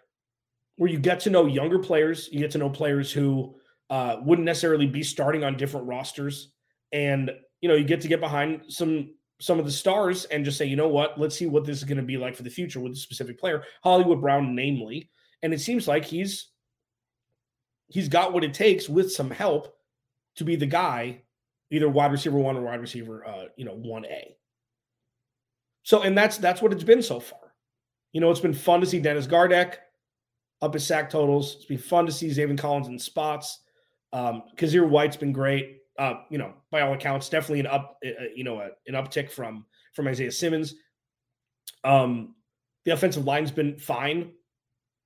where 0.76 0.88
you 0.88 0.98
get 0.98 1.20
to 1.20 1.30
know 1.30 1.46
younger 1.46 1.78
players, 1.78 2.28
you 2.32 2.38
get 2.38 2.52
to 2.52 2.58
know 2.58 2.70
players 2.70 3.12
who 3.12 3.54
uh, 3.90 4.16
wouldn't 4.22 4.46
necessarily 4.46 4.86
be 4.86 5.02
starting 5.02 5.44
on 5.44 5.56
different 5.56 5.86
rosters, 5.86 6.52
and 6.92 7.30
you 7.60 7.68
know 7.68 7.74
you 7.74 7.84
get 7.84 8.00
to 8.00 8.08
get 8.08 8.20
behind 8.20 8.62
some 8.68 9.10
some 9.40 9.58
of 9.58 9.64
the 9.64 9.70
stars 9.70 10.26
and 10.26 10.44
just 10.44 10.58
say, 10.58 10.66
you 10.66 10.76
know 10.76 10.88
what, 10.88 11.18
let's 11.18 11.36
see 11.36 11.46
what 11.46 11.64
this 11.64 11.78
is 11.78 11.84
going 11.84 11.96
to 11.96 12.04
be 12.04 12.16
like 12.16 12.36
for 12.36 12.42
the 12.42 12.50
future 12.50 12.78
with 12.78 12.92
a 12.92 12.96
specific 12.96 13.38
player, 13.40 13.62
Hollywood 13.82 14.20
Brown, 14.20 14.54
namely. 14.54 15.10
And 15.42 15.52
it 15.54 15.60
seems 15.60 15.88
like 15.88 16.04
he's 16.04 16.50
he's 17.88 18.08
got 18.08 18.32
what 18.32 18.44
it 18.44 18.54
takes 18.54 18.88
with 18.88 19.10
some 19.10 19.30
help 19.30 19.74
to 20.36 20.44
be 20.44 20.56
the 20.56 20.66
guy, 20.66 21.22
either 21.70 21.88
wide 21.88 22.12
receiver 22.12 22.38
one 22.38 22.56
or 22.56 22.62
wide 22.62 22.80
receiver, 22.80 23.26
uh, 23.26 23.44
you 23.56 23.64
know, 23.64 23.74
one 23.74 24.04
A. 24.04 24.36
So, 25.82 26.02
and 26.02 26.16
that's 26.16 26.38
that's 26.38 26.62
what 26.62 26.72
it's 26.72 26.84
been 26.84 27.02
so 27.02 27.20
far. 27.20 27.49
You 28.12 28.20
know, 28.20 28.30
it's 28.30 28.40
been 28.40 28.54
fun 28.54 28.80
to 28.80 28.86
see 28.86 29.00
Dennis 29.00 29.26
Gardeck 29.26 29.76
up 30.62 30.74
his 30.74 30.86
sack 30.86 31.10
totals. 31.10 31.56
It's 31.56 31.64
been 31.64 31.78
fun 31.78 32.06
to 32.06 32.12
see 32.12 32.28
Zaven 32.28 32.58
Collins 32.58 32.88
in 32.88 32.98
spots. 32.98 33.60
Um, 34.12 34.42
Kyzir 34.56 34.88
White's 34.88 35.16
been 35.16 35.32
great 35.32 35.80
uh, 36.00 36.22
you 36.30 36.38
know, 36.38 36.54
by 36.70 36.80
all 36.80 36.94
accounts, 36.94 37.28
definitely 37.28 37.60
an 37.60 37.66
up, 37.66 37.98
uh, 38.04 38.08
uh 38.08 38.24
you 38.34 38.42
know, 38.42 38.58
a, 38.60 38.70
an 38.86 38.94
uptick 38.94 39.30
from 39.30 39.66
from 39.92 40.08
Isaiah 40.08 40.32
Simmons. 40.32 40.74
Um, 41.84 42.34
the 42.86 42.92
offensive 42.92 43.26
line's 43.26 43.50
been 43.50 43.78
fine. 43.78 44.32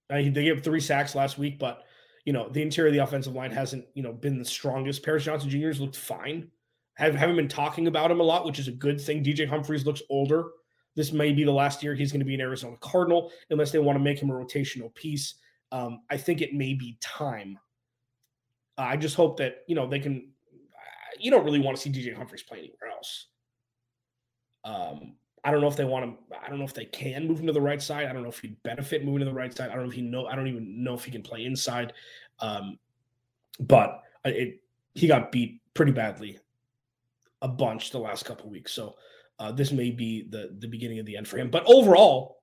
They 0.09 0.31
gave 0.31 0.63
three 0.63 0.81
sacks 0.81 1.17
last 1.17 1.37
week, 1.37 1.59
but 1.59 1.83
you 2.25 2.33
know, 2.33 2.49
the 2.49 2.63
interior 2.63 2.89
of 2.89 2.95
the 2.95 3.03
offensive 3.03 3.35
line 3.35 3.51
hasn't, 3.51 3.87
you 3.95 4.05
know, 4.05 4.13
been 4.13 4.39
the 4.39 4.45
strongest. 4.45 5.03
Paris 5.03 5.25
Johnson 5.25 5.51
Jr. 5.51 5.67
has 5.67 5.81
looked 5.81 5.97
fine. 5.97 6.49
Have, 6.95 7.17
haven't 7.17 7.37
been 7.37 7.49
talking 7.49 7.89
about 7.89 8.11
him 8.11 8.21
a 8.21 8.23
lot, 8.23 8.47
which 8.47 8.61
is 8.61 8.69
a 8.69 8.73
good 8.73 9.01
thing. 9.01 9.25
DJ 9.25 9.49
Humphries 9.49 9.85
looks 9.85 10.03
older. 10.09 10.51
This 10.95 11.13
may 11.13 11.33
be 11.33 11.45
the 11.45 11.53
last 11.53 11.83
year 11.83 11.95
he's 11.95 12.13
going 12.13 12.21
to 12.21 12.27
be 12.27 12.35
an 12.35 12.41
Arizona 12.41 12.77
Cardinal, 12.81 13.33
unless 13.51 13.71
they 13.71 13.79
want 13.79 13.97
to 13.97 14.03
make 14.03 14.19
him 14.19 14.31
a 14.31 14.35
rotational 14.35 14.95
piece. 14.95 15.35
Um, 15.73 16.03
I 16.11 16.17
think 16.17 16.41
it 16.41 16.55
may 16.55 16.75
be 16.75 16.99
time. 17.01 17.59
Uh, 18.79 18.83
I 18.83 18.97
just 18.97 19.17
hope 19.17 19.37
that 19.39 19.65
you 19.67 19.75
know 19.75 19.89
they 19.89 19.99
can 19.99 20.29
you 21.19 21.31
don't 21.31 21.45
really 21.45 21.61
want 21.61 21.77
to 21.77 21.83
see 21.83 21.91
DJ 21.91 22.15
Humphries 22.15 22.43
play 22.43 22.59
anywhere 22.59 22.91
else. 22.95 23.27
Um, 24.65 25.15
I 25.45 25.51
don't 25.51 25.61
know 25.61 25.69
if 25.69 25.77
they 25.77 25.85
want 25.85 26.05
to. 26.31 26.37
I 26.43 26.49
don't 26.49 26.59
know 26.59 26.65
if 26.65 26.75
they 26.75 26.87
can 26.87 27.27
move 27.27 27.41
him 27.41 27.47
to 27.47 27.53
the 27.53 27.61
right 27.61 27.83
side. 27.83 28.07
I 28.07 28.13
don't 28.13 28.23
know 28.23 28.31
if 28.31 28.39
he'd 28.41 28.63
benefit 28.63 29.05
moving 29.05 29.21
to 29.21 29.27
the 29.27 29.35
right 29.35 29.55
side. 29.55 29.71
I 29.71 29.75
don't 29.75 29.85
know 29.85 29.91
if 29.91 29.95
he 29.95 30.03
know. 30.03 30.27
I 30.27 30.35
don't 30.35 30.49
even 30.49 30.83
know 30.83 30.95
if 30.95 31.05
he 31.05 31.11
can 31.11 31.23
play 31.23 31.45
inside. 31.45 31.93
Um, 32.41 32.79
but 33.61 34.03
it, 34.25 34.61
he 34.95 35.07
got 35.07 35.31
beat 35.31 35.61
pretty 35.75 35.93
badly, 35.93 36.39
a 37.43 37.49
bunch 37.49 37.91
the 37.91 37.99
last 37.99 38.25
couple 38.25 38.49
weeks. 38.49 38.73
So 38.73 38.97
uh, 39.39 39.53
this 39.53 39.73
may 39.73 39.91
be 39.91 40.29
the 40.29 40.57
the 40.59 40.69
beginning 40.69 40.99
of 40.99 41.07
the 41.07 41.17
end 41.17 41.29
for 41.29 41.39
him. 41.39 41.51
But 41.51 41.65
overall, 41.67 42.43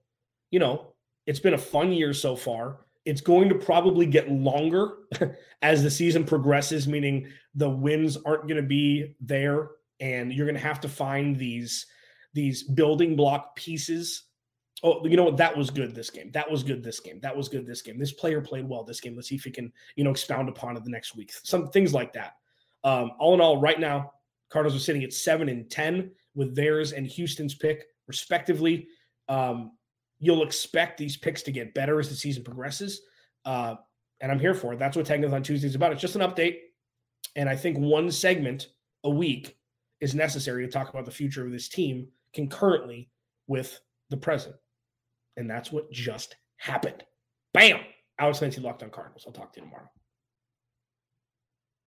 you 0.49 0.59
know, 0.59 0.93
it's 1.25 1.39
been 1.39 1.53
a 1.53 1.59
fun 1.59 1.91
year 1.91 2.13
so 2.13 2.35
far. 2.35 2.79
It's 3.05 3.21
going 3.21 3.49
to 3.49 3.55
probably 3.55 4.05
get 4.05 4.29
longer 4.31 4.93
as 5.61 5.81
the 5.81 5.89
season 5.89 6.23
progresses, 6.23 6.87
meaning 6.87 7.27
the 7.55 7.69
wins 7.69 8.17
aren't 8.17 8.43
going 8.43 8.61
to 8.61 8.67
be 8.67 9.15
there, 9.21 9.69
and 9.99 10.31
you're 10.31 10.45
going 10.45 10.55
to 10.55 10.61
have 10.61 10.81
to 10.81 10.89
find 10.89 11.35
these 11.35 11.85
these 12.33 12.63
building 12.63 13.15
block 13.15 13.55
pieces. 13.55 14.23
Oh, 14.83 15.05
you 15.05 15.15
know 15.15 15.25
what? 15.25 15.37
That 15.37 15.55
was 15.55 15.69
good 15.69 15.93
this 15.93 16.09
game. 16.09 16.31
That 16.31 16.49
was 16.49 16.63
good 16.63 16.83
this 16.83 16.99
game. 16.99 17.19
That 17.21 17.37
was 17.37 17.49
good 17.49 17.67
this 17.67 17.83
game. 17.83 17.99
This 17.99 18.13
player 18.13 18.41
played 18.41 18.67
well 18.67 18.83
this 18.83 18.99
game. 18.99 19.15
Let's 19.15 19.29
see 19.29 19.35
if 19.35 19.43
he 19.43 19.51
can, 19.51 19.71
you 19.95 20.03
know, 20.03 20.09
expound 20.09 20.49
upon 20.49 20.75
it 20.75 20.83
the 20.83 20.89
next 20.89 21.15
week. 21.15 21.31
Some 21.31 21.67
things 21.67 21.93
like 21.93 22.13
that. 22.13 22.37
Um, 22.83 23.11
all 23.19 23.35
in 23.35 23.41
all, 23.41 23.61
right 23.61 23.79
now, 23.79 24.13
Cardinals 24.49 24.75
are 24.75 24.83
sitting 24.83 25.03
at 25.03 25.13
seven 25.13 25.49
and 25.49 25.69
ten 25.69 26.11
with 26.35 26.55
theirs 26.55 26.93
and 26.93 27.05
Houston's 27.07 27.55
pick, 27.55 27.85
respectively. 28.07 28.87
Um, 29.27 29.71
you'll 30.19 30.43
expect 30.43 30.97
these 30.97 31.17
picks 31.17 31.41
to 31.43 31.51
get 31.51 31.73
better 31.73 31.99
as 31.99 32.09
the 32.09 32.15
season 32.15 32.43
progresses. 32.43 33.01
Uh, 33.45 33.75
and 34.21 34.31
I'm 34.31 34.39
here 34.39 34.53
for 34.53 34.73
it. 34.73 34.79
That's 34.79 34.95
what 34.95 35.05
Tankathon 35.05 35.43
Tuesday 35.43 35.67
is 35.67 35.75
about. 35.75 35.91
It's 35.91 36.01
just 36.01 36.15
an 36.15 36.21
update. 36.21 36.57
And 37.35 37.49
I 37.49 37.55
think 37.55 37.77
one 37.77 38.11
segment 38.11 38.67
a 39.03 39.09
week 39.09 39.57
is 39.99 40.13
necessary 40.13 40.65
to 40.65 40.71
talk 40.71 40.89
about 40.89 41.05
the 41.05 41.11
future 41.11 41.45
of 41.45 41.51
this 41.51 41.69
team 41.69 42.07
concurrently 42.33 43.09
with 43.47 43.79
the 44.09 44.17
present. 44.17 44.55
And 45.37 45.49
that's 45.49 45.71
what 45.71 45.91
just 45.91 46.35
happened. 46.57 47.03
Bam! 47.53 47.79
Alex 48.19 48.39
Clancy 48.39 48.61
locked 48.61 48.83
on 48.83 48.89
Cardinals. 48.89 49.23
I'll 49.25 49.33
talk 49.33 49.53
to 49.53 49.59
you 49.59 49.65
tomorrow. 49.65 49.89